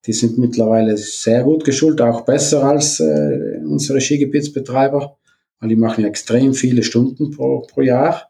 Die 0.06 0.12
sind 0.12 0.38
mittlerweile 0.38 0.96
sehr 0.96 1.42
gut 1.42 1.64
geschult, 1.64 2.00
auch 2.00 2.20
besser 2.20 2.62
als 2.62 3.00
äh, 3.00 3.58
unsere 3.64 4.00
Skigebietsbetreiber 4.00 5.16
weil 5.60 5.68
die 5.68 5.76
machen 5.76 6.04
extrem 6.04 6.54
viele 6.54 6.82
Stunden 6.82 7.30
pro, 7.30 7.60
pro 7.60 7.82
Jahr 7.82 8.28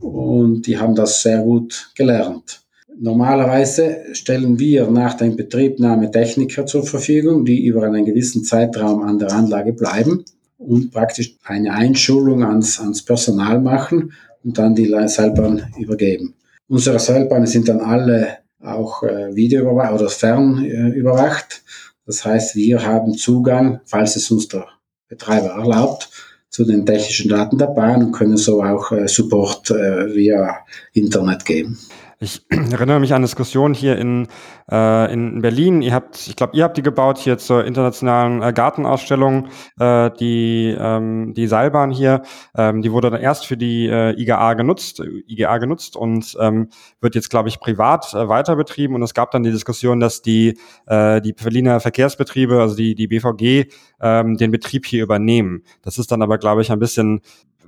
und 0.00 0.66
die 0.66 0.78
haben 0.78 0.94
das 0.94 1.22
sehr 1.22 1.42
gut 1.42 1.90
gelernt. 1.94 2.62
Normalerweise 2.96 4.04
stellen 4.12 4.58
wir 4.58 4.88
nach 4.88 5.14
der 5.14 5.26
Inbetriebnahme 5.28 6.10
Techniker 6.10 6.64
zur 6.64 6.84
Verfügung, 6.84 7.44
die 7.44 7.66
über 7.66 7.82
einen 7.82 8.04
gewissen 8.04 8.44
Zeitraum 8.44 9.02
an 9.02 9.18
der 9.18 9.32
Anlage 9.32 9.72
bleiben 9.72 10.24
und 10.58 10.92
praktisch 10.92 11.36
eine 11.44 11.72
Einschulung 11.72 12.44
ans, 12.44 12.78
ans 12.78 13.02
Personal 13.02 13.60
machen 13.60 14.12
und 14.44 14.58
dann 14.58 14.74
die 14.74 14.94
Seilbahn 15.06 15.72
übergeben. 15.76 16.34
Unsere 16.68 16.98
Seilbahnen 16.98 17.46
sind 17.46 17.68
dann 17.68 17.80
alle 17.80 18.38
auch 18.62 19.02
äh, 19.02 19.34
videoüberwacht 19.34 19.92
oder 19.92 20.08
fernüberwacht. 20.08 21.62
Das 22.06 22.24
heißt, 22.24 22.54
wir 22.54 22.84
haben 22.84 23.14
Zugang, 23.14 23.80
falls 23.84 24.16
es 24.16 24.30
uns 24.30 24.48
der 24.48 24.66
Betreiber 25.08 25.50
erlaubt, 25.50 26.10
zu 26.54 26.64
den 26.64 26.86
technischen 26.86 27.28
Daten 27.30 27.58
der 27.58 27.66
Bahn 27.66 28.00
und 28.04 28.12
können 28.12 28.36
so 28.36 28.62
auch 28.62 28.92
äh, 28.92 29.08
Support 29.08 29.72
äh, 29.72 30.14
via 30.14 30.58
Internet 30.92 31.44
geben. 31.44 31.76
Ich 32.24 32.40
erinnere 32.72 33.00
mich 33.00 33.12
an 33.12 33.20
Diskussionen 33.20 33.74
hier 33.74 33.98
in, 33.98 34.28
äh, 34.70 35.12
in 35.12 35.42
Berlin. 35.42 35.82
Ihr 35.82 35.92
habt, 35.92 36.26
ich 36.26 36.36
glaube, 36.36 36.56
ihr 36.56 36.64
habt 36.64 36.78
die 36.78 36.82
gebaut 36.82 37.18
hier 37.18 37.36
zur 37.36 37.66
internationalen 37.66 38.42
äh, 38.42 38.54
Gartenausstellung, 38.54 39.48
äh, 39.78 40.10
die, 40.18 40.74
ähm, 40.78 41.34
die 41.34 41.46
Seilbahn 41.46 41.90
hier. 41.90 42.22
Ähm, 42.56 42.80
die 42.80 42.90
wurde 42.92 43.10
dann 43.10 43.20
erst 43.20 43.46
für 43.46 43.58
die 43.58 43.88
äh, 43.88 44.18
IGA 44.18 44.54
genutzt, 44.54 45.02
IGA 45.28 45.58
genutzt 45.58 45.96
und 45.96 46.34
ähm, 46.40 46.70
wird 47.02 47.14
jetzt, 47.14 47.28
glaube 47.28 47.50
ich, 47.50 47.60
privat 47.60 48.14
äh, 48.14 48.26
weiter. 48.26 48.54
Und 48.54 49.02
es 49.02 49.12
gab 49.12 49.30
dann 49.30 49.42
die 49.42 49.52
Diskussion, 49.52 50.00
dass 50.00 50.22
die, 50.22 50.58
äh, 50.86 51.20
die 51.20 51.34
Berliner 51.34 51.78
Verkehrsbetriebe, 51.80 52.58
also 52.58 52.74
die, 52.74 52.94
die 52.94 53.06
BVG, 53.06 53.70
ähm, 54.00 54.38
den 54.38 54.50
Betrieb 54.50 54.86
hier 54.86 55.02
übernehmen. 55.02 55.62
Das 55.82 55.98
ist 55.98 56.10
dann 56.10 56.22
aber, 56.22 56.38
glaube 56.38 56.62
ich, 56.62 56.72
ein 56.72 56.78
bisschen 56.78 57.20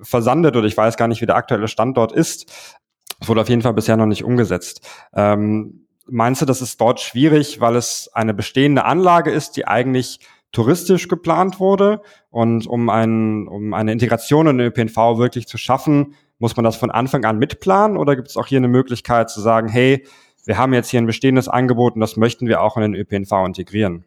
versandet 0.03 0.57
oder 0.57 0.66
ich 0.66 0.77
weiß 0.77 0.97
gar 0.97 1.09
nicht, 1.09 1.21
wie 1.21 1.27
der 1.27 1.37
aktuelle 1.37 1.69
Standort 1.69 2.12
ist. 2.12 2.51
Es 3.20 3.29
wurde 3.29 3.40
auf 3.40 3.48
jeden 3.48 3.62
Fall 3.62 3.74
bisher 3.74 3.96
noch 3.96 4.07
nicht 4.07 4.24
umgesetzt. 4.24 4.87
Ähm, 5.14 5.87
meinst 6.07 6.42
du, 6.42 6.46
das 6.46 6.62
ist 6.62 6.81
dort 6.81 7.00
schwierig, 7.00 7.61
weil 7.61 7.76
es 7.76 8.11
eine 8.12 8.35
bestehende 8.35 8.85
Anlage 8.85 9.31
ist, 9.31 9.57
die 9.57 9.66
eigentlich 9.66 10.20
touristisch 10.52 11.09
geplant 11.09 11.61
wurde? 11.61 12.00
Und 12.31 12.66
um, 12.66 12.88
ein, 12.88 13.48
um 13.48 13.74
eine 13.74 13.92
Integration 13.92 14.46
in 14.46 14.59
den 14.59 14.66
ÖPNV 14.68 15.18
wirklich 15.18 15.46
zu 15.46 15.59
schaffen, 15.59 16.14
muss 16.38 16.57
man 16.57 16.64
das 16.64 16.76
von 16.76 16.90
Anfang 16.90 17.24
an 17.24 17.38
mitplanen? 17.38 17.96
Oder 17.96 18.16
gibt 18.16 18.29
es 18.29 18.37
auch 18.37 18.46
hier 18.46 18.59
eine 18.59 18.68
Möglichkeit 18.68 19.31
zu 19.31 19.40
sagen, 19.40 19.68
hey, 19.68 20.05
wir 20.44 20.59
haben 20.59 20.72
jetzt 20.74 20.90
hier 20.90 21.00
ein 21.00 21.07
bestehendes 21.07 21.48
Angebot 21.48 21.94
und 21.94 22.00
das 22.00 22.16
möchten 22.16 22.46
wir 22.46 22.62
auch 22.62 22.76
in 22.76 22.83
den 22.83 22.94
ÖPNV 22.94 23.33
integrieren? 23.46 24.05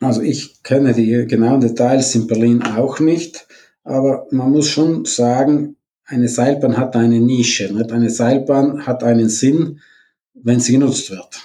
Also 0.00 0.20
ich 0.20 0.62
kenne 0.62 0.92
die 0.92 1.26
genauen 1.26 1.60
Details 1.60 2.14
in 2.14 2.26
Berlin 2.26 2.62
auch 2.62 3.00
nicht, 3.00 3.46
aber 3.82 4.26
man 4.30 4.50
muss 4.50 4.68
schon 4.68 5.06
sagen, 5.06 5.76
eine 6.06 6.28
Seilbahn 6.28 6.76
hat 6.76 6.96
eine 6.96 7.20
Nische. 7.20 7.72
Nicht? 7.72 7.92
Eine 7.92 8.10
Seilbahn 8.10 8.86
hat 8.86 9.02
einen 9.02 9.28
Sinn, 9.28 9.80
wenn 10.34 10.60
sie 10.60 10.72
genutzt 10.72 11.10
wird. 11.10 11.40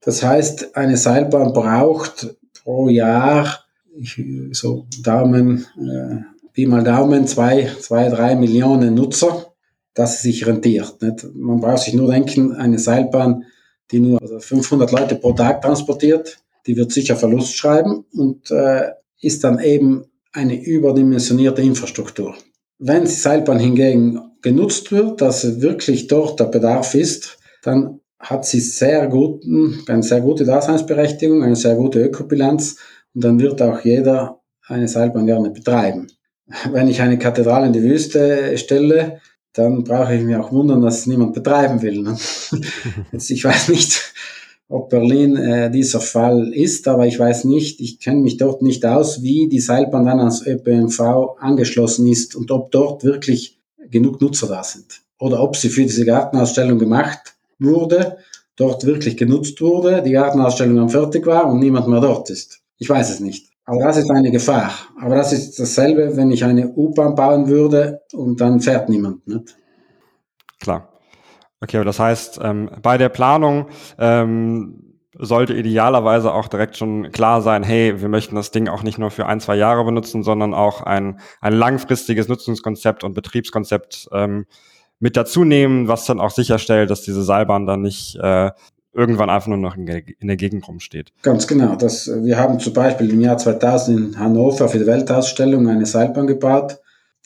Das 0.00 0.22
heißt, 0.22 0.76
eine 0.76 0.96
Seilbahn 0.96 1.52
braucht 1.52 2.36
pro 2.64 2.88
Jahr, 2.88 3.64
ich, 3.96 4.20
so 4.52 4.86
Daumen, 5.02 5.66
äh, 5.78 6.24
wie 6.54 6.66
mal 6.66 6.82
Daumen, 6.82 7.26
zwei, 7.26 7.70
zwei, 7.80 8.08
drei 8.08 8.34
Millionen 8.34 8.94
Nutzer, 8.94 9.54
dass 9.94 10.16
es 10.16 10.22
sich 10.22 10.46
rentiert. 10.46 11.00
Nicht? 11.00 11.26
Man 11.34 11.60
braucht 11.60 11.84
sich 11.84 11.94
nur 11.94 12.10
denken, 12.10 12.52
eine 12.54 12.78
Seilbahn, 12.78 13.44
die 13.90 14.00
nur 14.00 14.20
500 14.40 14.90
Leute 14.90 15.14
pro 15.16 15.32
Tag 15.32 15.62
transportiert, 15.62 16.38
die 16.66 16.76
wird 16.76 16.92
sicher 16.92 17.16
Verlust 17.16 17.54
schreiben 17.54 18.04
und 18.12 18.50
äh, 18.50 18.90
ist 19.20 19.44
dann 19.44 19.60
eben 19.60 20.06
eine 20.32 20.60
überdimensionierte 20.60 21.62
Infrastruktur. 21.62 22.34
Wenn 22.84 23.04
die 23.04 23.10
Seilbahn 23.10 23.60
hingegen 23.60 24.20
genutzt 24.42 24.90
wird, 24.90 25.20
dass 25.20 25.60
wirklich 25.60 26.08
dort 26.08 26.40
der 26.40 26.46
Bedarf 26.46 26.96
ist, 26.96 27.38
dann 27.62 28.00
hat 28.18 28.44
sie 28.44 28.58
sehr 28.58 29.06
guten, 29.06 29.84
eine 29.86 30.02
sehr 30.02 30.20
gute 30.20 30.44
Daseinsberechtigung, 30.44 31.44
eine 31.44 31.54
sehr 31.54 31.76
gute 31.76 32.02
Ökobilanz 32.02 32.76
und 33.14 33.22
dann 33.22 33.38
wird 33.38 33.62
auch 33.62 33.84
jeder 33.84 34.40
eine 34.66 34.88
Seilbahn 34.88 35.26
gerne 35.26 35.50
betreiben. 35.50 36.08
Wenn 36.72 36.88
ich 36.88 37.00
eine 37.00 37.18
Kathedrale 37.18 37.66
in 37.66 37.72
die 37.72 37.84
Wüste 37.84 38.58
stelle, 38.58 39.20
dann 39.52 39.84
brauche 39.84 40.16
ich 40.16 40.22
mich 40.22 40.34
auch 40.34 40.50
wundern, 40.50 40.80
dass 40.80 41.06
niemand 41.06 41.34
betreiben 41.34 41.82
will. 41.82 42.02
Ne? 42.02 42.16
Jetzt, 43.12 43.30
ich 43.30 43.44
weiß 43.44 43.68
nicht, 43.68 44.12
ob 44.72 44.88
Berlin 44.88 45.36
äh, 45.36 45.70
dieser 45.70 46.00
Fall 46.00 46.52
ist, 46.54 46.88
aber 46.88 47.06
ich 47.06 47.18
weiß 47.18 47.44
nicht, 47.44 47.80
ich 47.80 48.00
kenne 48.00 48.20
mich 48.20 48.38
dort 48.38 48.62
nicht 48.62 48.84
aus, 48.86 49.22
wie 49.22 49.48
die 49.48 49.60
Seilbahn 49.60 50.06
dann 50.06 50.18
ans 50.18 50.46
ÖPNV 50.46 51.36
angeschlossen 51.38 52.06
ist 52.06 52.34
und 52.34 52.50
ob 52.50 52.70
dort 52.70 53.04
wirklich 53.04 53.60
genug 53.90 54.20
Nutzer 54.20 54.48
da 54.48 54.64
sind. 54.64 55.02
Oder 55.18 55.42
ob 55.42 55.56
sie 55.56 55.68
für 55.68 55.82
diese 55.82 56.06
Gartenausstellung 56.06 56.78
gemacht 56.78 57.34
wurde, 57.58 58.16
dort 58.56 58.84
wirklich 58.84 59.16
genutzt 59.18 59.60
wurde, 59.60 60.02
die 60.02 60.12
Gartenausstellung 60.12 60.76
dann 60.76 60.88
fertig 60.88 61.26
war 61.26 61.46
und 61.46 61.60
niemand 61.60 61.88
mehr 61.88 62.00
dort 62.00 62.30
ist. 62.30 62.62
Ich 62.78 62.88
weiß 62.88 63.10
es 63.10 63.20
nicht. 63.20 63.50
Aber 63.64 63.84
das 63.84 63.98
ist 63.98 64.10
eine 64.10 64.30
Gefahr. 64.30 64.72
Aber 65.00 65.16
das 65.16 65.32
ist 65.32 65.58
dasselbe, 65.58 66.16
wenn 66.16 66.30
ich 66.30 66.44
eine 66.44 66.72
U-Bahn 66.72 67.14
bauen 67.14 67.46
würde 67.46 68.00
und 68.12 68.40
dann 68.40 68.60
fährt 68.60 68.88
niemand. 68.88 69.26
Nicht? 69.28 69.54
Klar. 70.60 70.91
Okay, 71.62 71.84
das 71.84 72.00
heißt, 72.00 72.40
ähm, 72.42 72.70
bei 72.82 72.98
der 72.98 73.08
Planung 73.08 73.68
ähm, 73.96 74.98
sollte 75.16 75.54
idealerweise 75.54 76.32
auch 76.32 76.48
direkt 76.48 76.76
schon 76.76 77.12
klar 77.12 77.40
sein, 77.40 77.62
hey, 77.62 78.00
wir 78.00 78.08
möchten 78.08 78.34
das 78.34 78.50
Ding 78.50 78.68
auch 78.68 78.82
nicht 78.82 78.98
nur 78.98 79.10
für 79.10 79.26
ein, 79.26 79.38
zwei 79.40 79.54
Jahre 79.54 79.84
benutzen, 79.84 80.24
sondern 80.24 80.54
auch 80.54 80.82
ein, 80.82 81.20
ein 81.40 81.52
langfristiges 81.52 82.28
Nutzungskonzept 82.28 83.04
und 83.04 83.14
Betriebskonzept 83.14 84.08
ähm, 84.12 84.46
mit 84.98 85.16
dazu 85.16 85.44
nehmen, 85.44 85.86
was 85.86 86.04
dann 86.04 86.18
auch 86.18 86.30
sicherstellt, 86.30 86.90
dass 86.90 87.02
diese 87.02 87.22
Seilbahn 87.22 87.66
dann 87.66 87.82
nicht 87.82 88.16
äh, 88.16 88.50
irgendwann 88.92 89.30
einfach 89.30 89.48
nur 89.48 89.58
noch 89.58 89.76
in, 89.76 89.86
in, 89.86 90.26
der 90.26 90.36
Gegend 90.36 90.66
rumsteht. 90.66 91.12
Ganz 91.22 91.46
genau. 91.46 91.76
Das, 91.76 92.08
wir 92.08 92.38
haben 92.38 92.58
zum 92.58 92.72
Beispiel 92.72 93.10
im 93.10 93.20
Jahr 93.20 93.38
2000 93.38 93.98
in 93.98 94.18
Hannover 94.18 94.68
für 94.68 94.78
die 94.78 94.86
Weltausstellung 94.86 95.68
eine 95.68 95.86
Seilbahn 95.86 96.26
gebaut. 96.26 96.78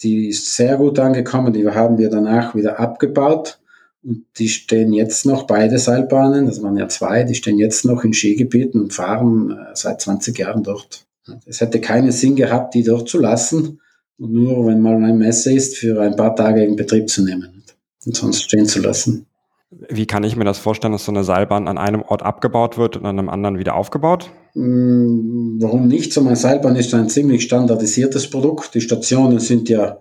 Die 0.02 0.28
ist 0.28 0.54
sehr 0.54 0.76
gut 0.76 0.98
angekommen. 0.98 1.52
Die 1.52 1.66
haben 1.68 1.96
wir 1.96 2.10
danach 2.10 2.54
wieder 2.54 2.78
abgebaut. 2.78 3.58
Und 4.06 4.24
die 4.38 4.48
stehen 4.48 4.92
jetzt 4.92 5.26
noch, 5.26 5.48
beide 5.48 5.78
Seilbahnen, 5.78 6.46
das 6.46 6.62
waren 6.62 6.76
ja 6.76 6.88
zwei, 6.88 7.24
die 7.24 7.34
stehen 7.34 7.58
jetzt 7.58 7.84
noch 7.84 8.04
in 8.04 8.12
Skigebieten 8.12 8.80
und 8.80 8.92
fahren 8.92 9.50
äh, 9.50 9.74
seit 9.74 10.00
20 10.00 10.38
Jahren 10.38 10.62
dort. 10.62 11.06
Es 11.44 11.60
hätte 11.60 11.80
keinen 11.80 12.12
Sinn 12.12 12.36
gehabt, 12.36 12.74
die 12.74 12.84
dort 12.84 13.08
zu 13.08 13.18
lassen 13.18 13.80
und 14.16 14.32
nur, 14.32 14.64
wenn 14.66 14.80
mal 14.80 14.94
eine 14.94 15.12
Messe 15.12 15.52
ist, 15.52 15.76
für 15.76 16.00
ein 16.00 16.14
paar 16.14 16.36
Tage 16.36 16.62
in 16.62 16.76
Betrieb 16.76 17.10
zu 17.10 17.24
nehmen 17.24 17.64
und 18.04 18.16
sonst 18.16 18.44
stehen 18.44 18.66
zu 18.66 18.80
lassen. 18.80 19.26
Wie 19.70 20.06
kann 20.06 20.22
ich 20.22 20.36
mir 20.36 20.44
das 20.44 20.58
vorstellen, 20.58 20.92
dass 20.92 21.04
so 21.04 21.10
eine 21.10 21.24
Seilbahn 21.24 21.66
an 21.66 21.76
einem 21.76 22.02
Ort 22.02 22.22
abgebaut 22.22 22.78
wird 22.78 22.96
und 22.96 23.06
an 23.06 23.18
einem 23.18 23.28
anderen 23.28 23.58
wieder 23.58 23.74
aufgebaut? 23.74 24.30
Mm, 24.54 25.60
warum 25.60 25.88
nicht? 25.88 26.12
So 26.12 26.20
eine 26.20 26.36
Seilbahn 26.36 26.76
ist 26.76 26.94
ein 26.94 27.08
ziemlich 27.08 27.42
standardisiertes 27.42 28.30
Produkt. 28.30 28.72
Die 28.74 28.80
Stationen 28.80 29.40
sind 29.40 29.68
ja 29.68 29.98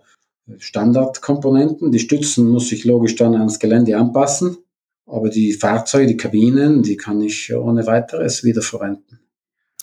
Standardkomponenten. 0.58 1.92
Die 1.92 2.00
Stützen 2.00 2.48
muss 2.48 2.72
ich 2.72 2.86
logisch 2.86 3.16
dann 3.16 3.36
ans 3.36 3.60
Gelände 3.60 3.98
anpassen. 3.98 4.58
Aber 5.08 5.30
die 5.30 5.54
Fahrzeuge, 5.54 6.08
die 6.08 6.18
Kabinen, 6.18 6.82
die 6.82 6.98
kann 6.98 7.22
ich 7.22 7.54
ohne 7.54 7.86
weiteres 7.86 8.44
wiederverwenden. 8.44 9.20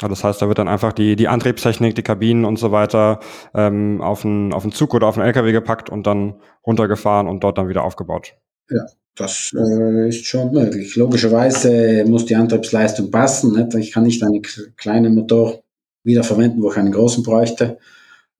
Ja, 0.01 0.09
das 0.09 0.25
heißt, 0.25 0.43
da 0.43 0.49
wird 0.49 0.59
dann 0.59 0.67
einfach 0.67 0.93
die, 0.93 1.15
die 1.15 1.29
Antriebstechnik, 1.29 1.95
die 1.95 2.03
Kabinen 2.03 2.45
und 2.45 2.59
so 2.59 2.73
weiter 2.73 3.21
ähm, 3.55 4.01
auf, 4.01 4.25
einen, 4.25 4.53
auf 4.53 4.65
einen 4.65 4.73
Zug 4.73 4.95
oder 4.95 5.07
auf 5.07 5.17
einen 5.17 5.27
LKW 5.27 5.53
gepackt 5.53 5.91
und 5.91 6.09
dann 6.09 6.41
runtergefahren 6.67 7.29
und 7.29 7.45
dort 7.45 7.57
dann 7.57 7.69
wieder 7.69 7.85
aufgebaut. 7.85 8.35
Ja, 8.69 8.85
das 9.15 9.55
äh, 9.57 10.09
ist 10.09 10.27
schon 10.27 10.53
möglich. 10.53 10.97
Logischerweise 10.97 12.05
muss 12.09 12.27
die 12.27 12.35
Antriebsleistung 12.35 13.13
passen. 13.13 13.55
Nicht? 13.55 13.75
Ich 13.75 13.93
kann 13.93 14.03
nicht 14.03 14.23
einen 14.25 14.43
kleinen 14.77 15.15
Motor 15.15 15.63
wiederverwenden, 16.03 16.63
wo 16.63 16.73
ich 16.73 16.79
einen 16.79 16.93
großen 16.93 17.23
bräuchte. 17.23 17.79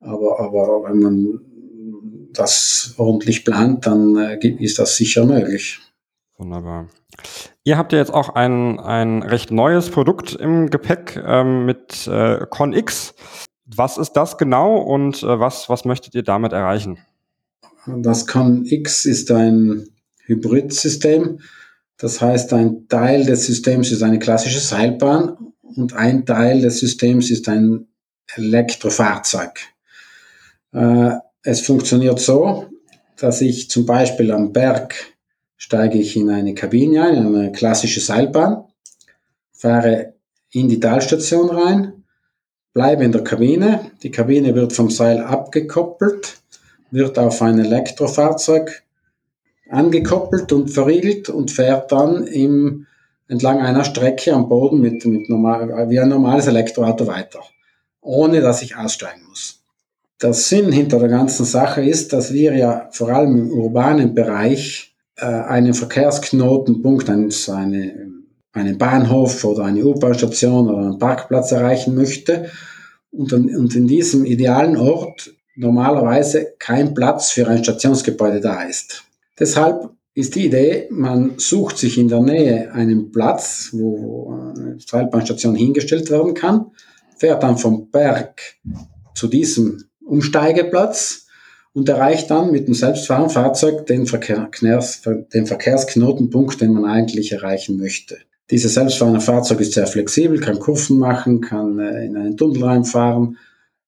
Aber, 0.01 0.41
aber 0.41 0.83
wenn 0.89 0.99
man 0.99 1.41
das 2.39 2.95
ordentlich 2.97 3.45
plant, 3.45 3.87
dann 3.87 4.17
äh, 4.17 4.47
ist 4.47 4.79
das 4.79 4.97
sicher 4.97 5.25
möglich. 5.25 5.81
Wunderbar. 6.39 6.89
Ihr 7.65 7.79
habt 7.79 7.93
ja 7.93 7.99
jetzt 7.99 8.13
auch 8.13 8.31
ein, 8.31 8.81
ein 8.81 9.23
recht 9.23 9.51
neues 9.51 9.91
Produkt 9.91 10.35
im 10.35 10.71
Gepäck 10.71 11.23
ähm, 11.25 11.65
mit 11.67 12.07
äh, 12.09 12.47
ConX. 12.51 13.15
Was 13.67 13.99
ist 13.99 14.13
das 14.13 14.39
genau 14.39 14.77
und 14.79 15.23
äh, 15.23 15.39
was, 15.39 15.69
was 15.69 15.85
möchtet 15.85 16.15
ihr 16.15 16.25
damit 16.25 16.53
erreichen? 16.53 16.99
Das 17.87 18.27
ConX 18.27 19.05
ist 19.05 19.31
ein 19.31 19.89
Hybridsystem. 20.25 21.41
Das 21.99 22.21
heißt, 22.21 22.53
ein 22.53 22.89
Teil 22.89 23.25
des 23.25 23.47
Systems 23.47 23.93
ist 23.93 24.03
eine 24.03 24.19
klassische 24.19 24.61
Seilbahn 24.61 25.37
und 25.63 25.95
ein 25.95 26.27
Teil 26.27 26.61
des 26.61 26.81
Systems 26.81 27.31
ist 27.31 27.49
ein 27.49 27.87
Elektrofahrzeug. 28.35 29.61
Äh, 30.73 31.13
es 31.43 31.61
funktioniert 31.61 32.21
so, 32.21 32.67
dass 33.19 33.41
ich 33.41 33.71
zum 33.71 33.87
Beispiel 33.87 34.31
am 34.33 34.53
Berg 34.53 34.95
steige 35.57 35.99
ich 35.99 36.17
in 36.17 36.31
eine 36.31 36.55
Kabine 36.55 37.05
ein, 37.05 37.27
eine 37.27 37.53
klassische 37.53 38.01
Seilbahn, 38.01 38.65
fahre 39.53 40.15
in 40.51 40.69
die 40.69 40.81
Talstation 40.81 41.51
rein, 41.51 42.05
bleibe 42.73 43.05
in 43.05 43.13
der 43.13 43.23
Kabine. 43.23 43.93
Die 44.03 44.11
Kabine 44.11 44.55
wird 44.55 44.73
vom 44.73 44.91
Seil 44.91 45.21
abgekoppelt, 45.21 46.41
wird 46.91 47.19
auf 47.19 47.41
ein 47.43 47.59
Elektrofahrzeug 47.59 48.83
angekoppelt 49.71 50.53
und 50.53 50.69
verriegelt 50.69 51.29
und 51.29 51.51
fährt 51.51 51.93
dann 51.93 52.27
im, 52.27 52.87
entlang 53.29 53.61
einer 53.61 53.85
Strecke 53.85 54.33
am 54.33 54.49
Boden 54.49 54.81
mit, 54.81 55.05
mit 55.07 55.29
normal, 55.29 55.89
wie 55.89 55.99
ein 55.99 56.09
normales 56.09 56.47
Elektroauto 56.47 57.07
weiter, 57.07 57.41
ohne 58.01 58.41
dass 58.41 58.63
ich 58.63 58.77
aussteigen 58.77 59.23
muss. 59.29 59.62
Der 60.23 60.35
Sinn 60.35 60.71
hinter 60.71 61.01
der 61.01 61.09
ganzen 61.09 61.45
Sache 61.45 61.83
ist, 61.83 62.13
dass 62.13 62.33
wir 62.33 62.55
ja 62.55 62.89
vor 62.93 63.09
allem 63.09 63.37
im 63.37 63.51
urbanen 63.51 64.15
Bereich 64.15 64.95
äh, 65.17 65.25
einen 65.25 65.75
Verkehrsknotenpunkt, 65.75 67.11
einen, 67.11 67.33
eine, 67.49 68.13
einen 68.53 68.79
Bahnhof 68.79 69.45
oder 69.45 69.65
eine 69.65 69.85
U-Bahn-Station 69.85 70.69
oder 70.71 70.79
einen 70.79 70.99
Parkplatz 70.99 71.51
erreichen 71.51 71.97
möchte 71.97 72.51
und, 73.11 73.33
und 73.33 73.75
in 73.75 73.89
diesem 73.89 74.25
idealen 74.25 74.77
Ort 74.77 75.35
normalerweise 75.57 76.55
kein 76.59 76.95
Platz 76.95 77.33
für 77.33 77.49
ein 77.49 77.65
Stationsgebäude 77.65 78.41
da 78.41 78.63
ist. 78.63 79.05
Deshalb 79.39 79.91
ist 80.15 80.37
die 80.37 80.47
Idee, 80.47 80.87
man 80.91 81.35
sucht 81.39 81.79
sich 81.79 81.99
in 81.99 82.09
der 82.09 82.21
Nähe 82.21 82.73
einen 82.73 83.11
Platz, 83.11 83.71
wo 83.73 84.53
eine 84.57 84.79
Seilbahnstation 84.79 85.57
hingestellt 85.57 86.11
werden 86.11 86.35
kann, 86.35 86.67
fährt 87.17 87.43
dann 87.43 87.59
vom 87.59 87.91
Berg 87.91 88.41
zu 89.15 89.27
diesem 89.27 89.83
Umsteigeplatz 90.07 91.27
und 91.73 91.89
erreicht 91.89 92.31
dann 92.31 92.51
mit 92.51 92.67
dem 92.67 92.75
selbstfahrenden 92.75 93.31
Fahrzeug 93.31 93.87
den, 93.87 94.07
Verkehrs, 94.07 95.03
den 95.33 95.47
Verkehrsknotenpunkt, 95.47 96.61
den 96.61 96.73
man 96.73 96.85
eigentlich 96.85 97.33
erreichen 97.33 97.79
möchte. 97.79 98.19
Dieses 98.51 98.75
selbstfahrende 98.75 99.21
Fahrzeug 99.21 99.61
ist 99.61 99.73
sehr 99.73 99.87
flexibel, 99.87 100.39
kann 100.39 100.59
Kurven 100.59 100.99
machen, 100.99 101.41
kann 101.41 101.79
äh, 101.79 102.05
in 102.05 102.17
einen 102.17 102.37
Tunnel 102.37 102.63
reinfahren, 102.63 103.39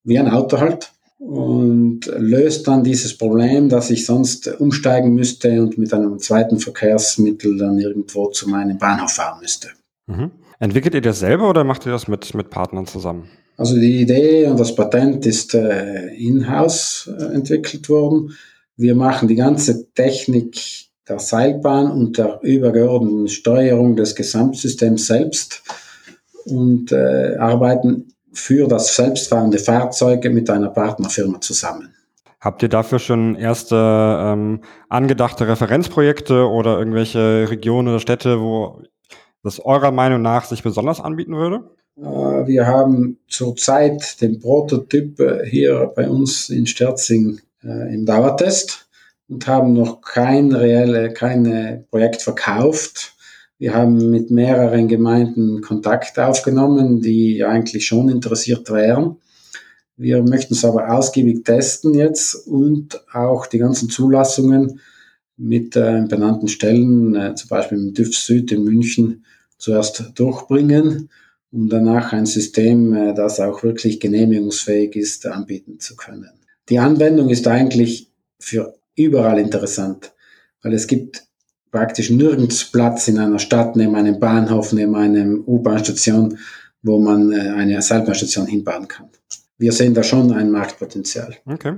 wie 0.04 0.18
ein 0.18 0.30
Auto 0.30 0.58
halt. 0.58 0.92
und 1.18 2.06
löst 2.16 2.66
dann 2.68 2.84
dieses 2.84 3.16
Problem, 3.16 3.68
dass 3.68 3.90
ich 3.90 4.06
sonst 4.06 4.48
umsteigen 4.60 5.14
müsste 5.14 5.62
und 5.62 5.76
mit 5.78 5.92
einem 5.92 6.18
zweiten 6.18 6.58
Verkehrsmittel 6.58 7.58
dann 7.58 7.78
irgendwo 7.78 8.28
zu 8.28 8.48
meinem 8.48 8.78
Bahnhof 8.78 9.12
fahren 9.12 9.40
müsste. 9.40 9.68
Mhm. 10.06 10.30
Entwickelt 10.58 10.94
ihr 10.94 11.02
das 11.02 11.18
selber 11.18 11.48
oder 11.50 11.64
macht 11.64 11.84
ihr 11.86 11.92
das 11.92 12.08
mit, 12.08 12.34
mit 12.34 12.50
Partnern 12.50 12.86
zusammen? 12.86 13.28
Also 13.56 13.76
die 13.76 14.00
Idee 14.00 14.46
und 14.46 14.58
das 14.58 14.74
Patent 14.74 15.26
ist 15.26 15.54
äh, 15.54 16.08
in-house 16.14 17.10
äh, 17.18 17.34
entwickelt 17.34 17.88
worden. 17.88 18.36
Wir 18.76 18.94
machen 18.96 19.28
die 19.28 19.36
ganze 19.36 19.92
Technik 19.92 20.60
der 21.08 21.18
Seilbahn 21.18 21.90
und 21.90 22.18
der 22.18 22.40
übergeordneten 22.42 23.28
Steuerung 23.28 23.94
des 23.94 24.14
Gesamtsystems 24.14 25.06
selbst 25.06 25.62
und 26.46 26.90
äh, 26.90 27.36
arbeiten 27.38 28.14
für 28.32 28.66
das 28.66 28.96
selbstfahrende 28.96 29.58
Fahrzeug 29.58 30.24
mit 30.32 30.50
einer 30.50 30.70
Partnerfirma 30.70 31.40
zusammen. 31.40 31.94
Habt 32.40 32.62
ihr 32.62 32.68
dafür 32.68 32.98
schon 32.98 33.36
erste 33.36 33.76
ähm, 33.76 34.60
angedachte 34.88 35.46
Referenzprojekte 35.46 36.48
oder 36.48 36.78
irgendwelche 36.78 37.48
Regionen 37.48 37.88
oder 37.88 38.00
Städte, 38.00 38.40
wo 38.40 38.82
das 39.42 39.60
eurer 39.60 39.92
Meinung 39.92 40.20
nach 40.20 40.44
sich 40.44 40.62
besonders 40.62 41.00
anbieten 41.00 41.36
würde? 41.36 41.70
Äh, 41.96 42.02
wir 42.02 42.66
haben 42.66 43.18
zurzeit 43.28 44.20
den 44.20 44.40
Prototyp 44.40 45.20
äh, 45.20 45.46
hier 45.46 45.92
bei 45.94 46.08
uns 46.08 46.50
in 46.50 46.66
Sterzing 46.66 47.40
äh, 47.62 47.94
im 47.94 48.06
Dauertest 48.06 48.88
und 49.28 49.46
haben 49.46 49.72
noch 49.72 50.00
kein 50.00 50.52
reelle, 50.52 51.12
kein 51.12 51.86
Projekt 51.90 52.22
verkauft. 52.22 53.14
Wir 53.58 53.74
haben 53.74 54.10
mit 54.10 54.30
mehreren 54.30 54.88
Gemeinden 54.88 55.62
Kontakt 55.62 56.18
aufgenommen, 56.18 57.00
die 57.00 57.44
eigentlich 57.44 57.86
schon 57.86 58.08
interessiert 58.08 58.70
wären. 58.70 59.16
Wir 59.96 60.22
möchten 60.22 60.54
es 60.54 60.64
aber 60.64 60.92
ausgiebig 60.92 61.44
testen 61.44 61.94
jetzt 61.94 62.34
und 62.48 63.00
auch 63.12 63.46
die 63.46 63.58
ganzen 63.58 63.88
Zulassungen 63.90 64.80
mit 65.36 65.76
äh, 65.76 66.04
benannten 66.08 66.48
Stellen, 66.48 67.14
äh, 67.14 67.34
zum 67.36 67.48
Beispiel 67.48 67.78
im 67.78 67.94
TÜV 67.94 68.16
Süd 68.16 68.50
in 68.52 68.64
München, 68.64 69.24
zuerst 69.56 70.12
durchbringen, 70.16 71.10
um 71.54 71.68
danach 71.68 72.12
ein 72.12 72.26
System, 72.26 72.92
äh, 72.92 73.14
das 73.14 73.38
auch 73.38 73.62
wirklich 73.62 74.00
genehmigungsfähig 74.00 74.96
ist, 74.96 75.26
anbieten 75.26 75.78
zu 75.78 75.94
können. 75.94 76.30
Die 76.68 76.78
Anwendung 76.78 77.30
ist 77.30 77.46
eigentlich 77.46 78.10
für 78.40 78.74
überall 78.96 79.38
interessant, 79.38 80.12
weil 80.62 80.72
es 80.72 80.86
gibt 80.86 81.22
praktisch 81.70 82.10
nirgends 82.10 82.70
Platz 82.70 83.08
in 83.08 83.18
einer 83.18 83.38
Stadt, 83.38 83.76
neben 83.76 83.94
einem 83.94 84.18
Bahnhof, 84.18 84.72
neben 84.72 84.94
einem 84.94 85.44
U-Bahn-Station, 85.46 86.38
wo 86.82 86.98
man 86.98 87.32
äh, 87.32 87.50
eine 87.50 87.80
Seilbahnstation 87.80 88.46
hinbauen 88.46 88.88
kann. 88.88 89.08
Wir 89.56 89.72
sehen 89.72 89.94
da 89.94 90.02
schon 90.02 90.32
ein 90.32 90.50
Marktpotenzial. 90.50 91.36
Okay. 91.46 91.74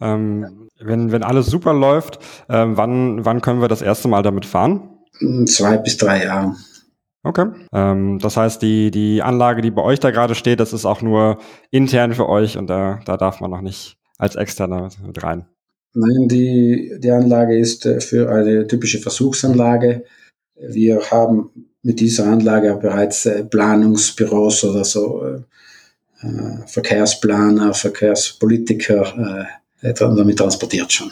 Ähm, 0.00 0.68
wenn, 0.78 1.10
wenn 1.10 1.24
alles 1.24 1.46
super 1.46 1.74
läuft, 1.74 2.18
äh, 2.48 2.64
wann, 2.68 3.24
wann 3.24 3.40
können 3.40 3.60
wir 3.60 3.68
das 3.68 3.82
erste 3.82 4.06
Mal 4.06 4.22
damit 4.22 4.46
fahren? 4.46 4.88
In 5.20 5.46
zwei 5.46 5.78
bis 5.78 5.96
drei 5.96 6.24
Jahren. 6.24 6.56
Okay. 7.26 7.46
Ähm, 7.72 8.20
das 8.20 8.36
heißt, 8.36 8.62
die, 8.62 8.92
die 8.92 9.20
Anlage, 9.20 9.60
die 9.60 9.72
bei 9.72 9.82
euch 9.82 9.98
da 9.98 10.12
gerade 10.12 10.36
steht, 10.36 10.60
das 10.60 10.72
ist 10.72 10.86
auch 10.86 11.02
nur 11.02 11.38
intern 11.72 12.14
für 12.14 12.28
euch 12.28 12.56
und 12.56 12.68
da, 12.68 13.00
da 13.04 13.16
darf 13.16 13.40
man 13.40 13.50
noch 13.50 13.62
nicht 13.62 13.96
als 14.16 14.36
externer 14.36 14.90
mit 15.04 15.20
rein. 15.24 15.44
Nein, 15.92 16.28
die, 16.28 16.94
die 16.98 17.10
Anlage 17.10 17.58
ist 17.58 17.84
äh, 17.84 18.00
für 18.00 18.30
eine 18.30 18.68
typische 18.68 19.00
Versuchsanlage. 19.00 20.04
Wir 20.54 21.00
haben 21.10 21.50
mit 21.82 21.98
dieser 21.98 22.28
Anlage 22.28 22.76
bereits 22.76 23.26
äh, 23.26 23.42
Planungsbüros 23.42 24.62
oder 24.62 24.84
so, 24.84 25.24
äh, 25.24 25.40
Verkehrsplaner, 26.66 27.74
Verkehrspolitiker 27.74 29.46
damit 29.82 30.38
transportiert 30.38 30.90
schon. 30.90 31.10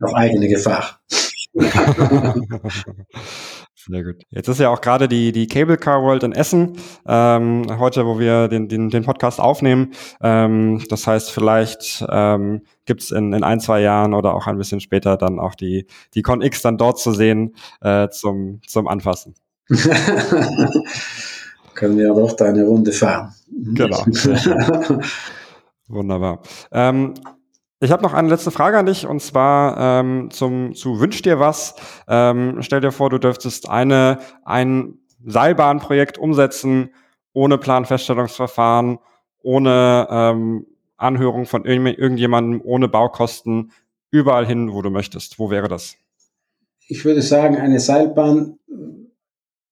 Auf 0.00 0.14
eigene 0.14 0.48
Gefahr. 0.48 1.00
Sehr 3.88 4.02
gut. 4.02 4.16
Jetzt 4.30 4.48
ist 4.48 4.58
ja 4.58 4.70
auch 4.70 4.80
gerade 4.80 5.06
die, 5.06 5.30
die 5.30 5.46
Cable 5.46 5.76
Car 5.76 6.02
World 6.02 6.24
in 6.24 6.32
Essen, 6.32 6.76
ähm, 7.06 7.66
heute, 7.78 8.04
wo 8.04 8.18
wir 8.18 8.48
den, 8.48 8.68
den, 8.68 8.90
den 8.90 9.04
Podcast 9.04 9.40
aufnehmen. 9.40 9.92
Ähm, 10.20 10.82
das 10.88 11.06
heißt, 11.06 11.30
vielleicht 11.30 12.04
ähm, 12.10 12.62
gibt 12.84 13.08
in, 13.12 13.32
in 13.32 13.44
ein, 13.44 13.60
zwei 13.60 13.80
Jahren 13.80 14.12
oder 14.12 14.34
auch 14.34 14.48
ein 14.48 14.58
bisschen 14.58 14.80
später 14.80 15.16
dann 15.16 15.38
auch 15.38 15.54
die, 15.54 15.86
die 16.14 16.22
ConX 16.22 16.62
dann 16.62 16.78
dort 16.78 16.98
zu 16.98 17.12
sehen 17.12 17.54
äh, 17.80 18.08
zum, 18.08 18.60
zum 18.66 18.88
Anfassen. 18.88 19.36
Können 21.74 21.98
wir 21.98 22.08
doch 22.08 22.32
da 22.32 22.46
eine 22.46 22.64
Runde 22.64 22.90
fahren. 22.90 23.34
Genau. 23.48 24.04
Wunderbar. 25.88 26.42
Ähm, 26.72 27.14
ich 27.80 27.90
habe 27.90 28.02
noch 28.02 28.14
eine 28.14 28.28
letzte 28.28 28.50
Frage 28.50 28.78
an 28.78 28.86
dich 28.86 29.06
und 29.06 29.20
zwar 29.20 30.00
ähm, 30.00 30.30
zum 30.30 30.74
zu 30.74 30.98
Wünsch 31.00 31.22
dir 31.22 31.38
was. 31.38 31.74
Ähm, 32.08 32.58
stell 32.60 32.80
dir 32.80 32.92
vor, 32.92 33.10
du 33.10 33.18
dürftest 33.18 33.68
eine 33.68 34.18
ein 34.44 34.98
Seilbahnprojekt 35.24 36.18
umsetzen 36.18 36.90
ohne 37.32 37.58
Planfeststellungsverfahren, 37.58 38.98
ohne 39.42 40.08
ähm, 40.10 40.66
Anhörung 40.96 41.44
von 41.44 41.66
irgend 41.66 41.98
irgendjemandem, 41.98 42.62
ohne 42.64 42.88
Baukosten, 42.88 43.72
überall 44.10 44.46
hin, 44.46 44.72
wo 44.72 44.80
du 44.80 44.88
möchtest. 44.88 45.38
Wo 45.38 45.50
wäre 45.50 45.68
das? 45.68 45.96
Ich 46.88 47.04
würde 47.04 47.20
sagen, 47.20 47.56
eine 47.56 47.78
Seilbahn. 47.78 48.58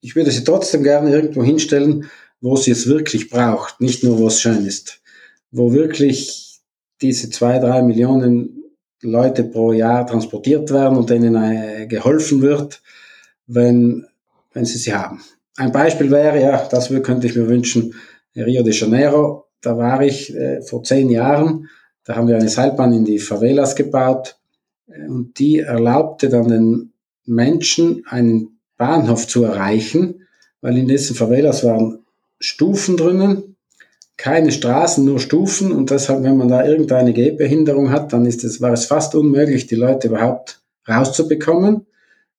Ich 0.02 0.14
würde 0.14 0.30
sie 0.30 0.44
trotzdem 0.44 0.82
gerne 0.82 1.10
irgendwo 1.10 1.42
hinstellen, 1.42 2.10
wo 2.42 2.56
sie 2.56 2.72
es 2.72 2.86
wirklich 2.86 3.30
braucht, 3.30 3.80
nicht 3.80 4.04
nur 4.04 4.18
wo 4.18 4.26
es 4.26 4.42
schön 4.42 4.66
ist, 4.66 5.00
wo 5.50 5.72
wirklich 5.72 6.43
diese 7.04 7.28
zwei, 7.28 7.58
drei 7.58 7.82
Millionen 7.82 8.64
Leute 9.02 9.44
pro 9.44 9.72
Jahr 9.72 10.06
transportiert 10.06 10.70
werden 10.70 10.96
und 10.96 11.10
denen 11.10 11.36
äh, 11.36 11.86
geholfen 11.86 12.40
wird, 12.40 12.80
wenn, 13.46 14.06
wenn 14.54 14.64
sie 14.64 14.78
sie 14.78 14.94
haben. 14.94 15.20
Ein 15.56 15.70
Beispiel 15.70 16.10
wäre, 16.10 16.40
ja, 16.40 16.66
das 16.70 16.88
könnte 17.02 17.26
ich 17.26 17.36
mir 17.36 17.46
wünschen, 17.46 17.94
Rio 18.34 18.62
de 18.62 18.72
Janeiro. 18.72 19.44
Da 19.60 19.76
war 19.76 20.00
ich 20.00 20.34
äh, 20.34 20.62
vor 20.62 20.82
zehn 20.82 21.10
Jahren, 21.10 21.68
da 22.04 22.16
haben 22.16 22.28
wir 22.28 22.36
eine 22.36 22.48
Seilbahn 22.48 22.94
in 22.94 23.04
die 23.04 23.18
Favelas 23.18 23.76
gebaut 23.76 24.38
äh, 24.88 25.06
und 25.06 25.38
die 25.38 25.58
erlaubte 25.58 26.30
dann 26.30 26.48
den 26.48 26.92
Menschen 27.26 28.02
einen 28.06 28.58
Bahnhof 28.78 29.26
zu 29.26 29.44
erreichen, 29.44 30.26
weil 30.62 30.78
in 30.78 30.88
diesen 30.88 31.14
Favelas 31.14 31.64
waren 31.64 31.98
Stufen 32.40 32.96
drinnen, 32.96 33.53
keine 34.16 34.53
Straßen, 34.53 35.05
nur 35.05 35.18
Stufen 35.18 35.72
und 35.72 35.90
deshalb, 35.90 36.22
wenn 36.22 36.37
man 36.37 36.48
da 36.48 36.64
irgendeine 36.64 37.12
Gehbehinderung 37.12 37.90
hat, 37.90 38.12
dann 38.12 38.27
ist 38.27 38.44
es, 38.44 38.61
war 38.61 38.72
es 38.72 38.87
fast 38.87 39.14
unmöglich, 39.14 39.66
die 39.66 39.74
Leute 39.74 40.09
überhaupt 40.09 40.62
rauszubekommen. 40.88 41.87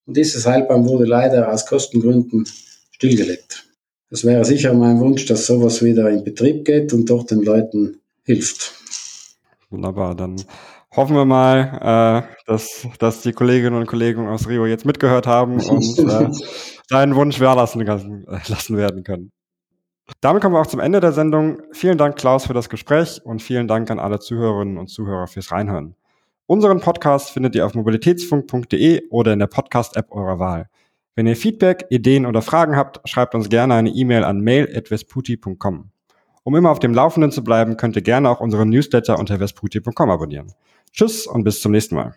Und 0.06 0.18
diese 0.18 0.40
Seilbahn 0.40 0.86
wurde 0.86 1.06
leider 1.06 1.52
aus 1.52 1.66
Kostengründen 1.66 2.48
stillgelegt. 2.92 3.68
Das 4.10 4.24
wäre 4.24 4.46
sicher 4.46 4.74
mein 4.74 5.00
Wunsch, 5.00 5.26
dass 5.26 5.48
sowas 5.48 5.84
wieder 5.84 6.10
in 6.10 6.24
Betrieb 6.24 6.64
geht 6.64 6.94
und 6.94 7.10
dort 7.10 7.32
den 7.32 7.42
Leuten 7.42 7.98
hilft. 8.24 8.74
Wunderbar, 9.70 10.16
dann 10.16 10.38
hoffen 10.96 11.16
wir 11.16 11.26
mal, 11.26 12.26
äh, 12.28 12.36
dass, 12.46 12.88
dass 13.00 13.22
die 13.22 13.34
Kolleginnen 13.34 13.76
und 13.76 13.88
Kollegen 13.88 14.28
aus 14.28 14.48
Rio 14.48 14.66
jetzt 14.66 14.86
mitgehört 14.86 15.28
haben 15.28 15.60
und 15.60 16.00
äh, 16.00 16.30
deinen 16.90 17.16
Wunsch 17.16 17.40
wahr 17.40 17.56
lassen, 17.56 17.84
lassen 18.48 18.78
werden 18.78 19.04
können. 19.04 19.32
Damit 20.22 20.41
kommen 20.41 20.56
wir 20.56 20.62
auch 20.62 20.68
zum 20.68 20.80
Ende 20.80 21.00
der 21.00 21.12
Sendung. 21.12 21.62
Vielen 21.72 21.98
Dank, 21.98 22.15
Klaus, 22.15 22.46
für 22.46 22.54
das 22.54 22.70
Gespräch 22.70 23.22
und 23.24 23.41
vielen 23.41 23.68
Dank 23.68 23.89
an 23.89 24.00
alle 24.00 24.20
Zuhörerinnen 24.20 24.78
und 24.78 24.88
Zuhörer 24.88 25.28
fürs 25.28 25.52
Reinhören. 25.52 25.96
Unseren 26.48 26.80
Podcast 26.80 27.32
findet 27.32 27.56
ihr 27.56 27.65
auf 27.65 27.74
mobilitätsfunk.de 27.74 29.10
oder 29.10 29.34
in 29.34 29.39
der 29.39 29.48
Podcast-App 29.48 30.12
eurer 30.12 30.38
Wahl. 30.38 30.70
Wenn 31.15 31.26
ihr 31.26 31.36
Feedback, 31.36 31.86
Ideen 31.89 32.26
oder 32.26 32.41
Fragen 32.41 32.76
habt, 32.76 33.08
schreibt 33.10 33.34
uns 33.34 33.50
gerne 33.50 33.74
eine 33.74 33.89
E-Mail 33.89 34.24
an 34.24 34.41
mail.vesputi.com. 34.41 35.89
Um 36.44 36.56
immer 36.56 36.70
auf 36.70 36.80
dem 36.80 36.94
Laufenden 36.94 37.32
zu 37.32 37.44
bleiben, 37.44 37.78
könnt 37.78 37.96
ihr 37.96 38.04
gerne 38.04 38.30
auch 38.30 38.41
unseren 38.41 38.70
Newsletter 38.70 39.18
unter 39.18 39.39
vesputi.com 39.39 40.12
abonnieren. 40.12 40.54
Tschüss 40.91 41.26
und 41.26 41.44
bis 41.44 41.62
zum 41.62 41.72
nächsten 41.72 41.96
Mal. 41.96 42.13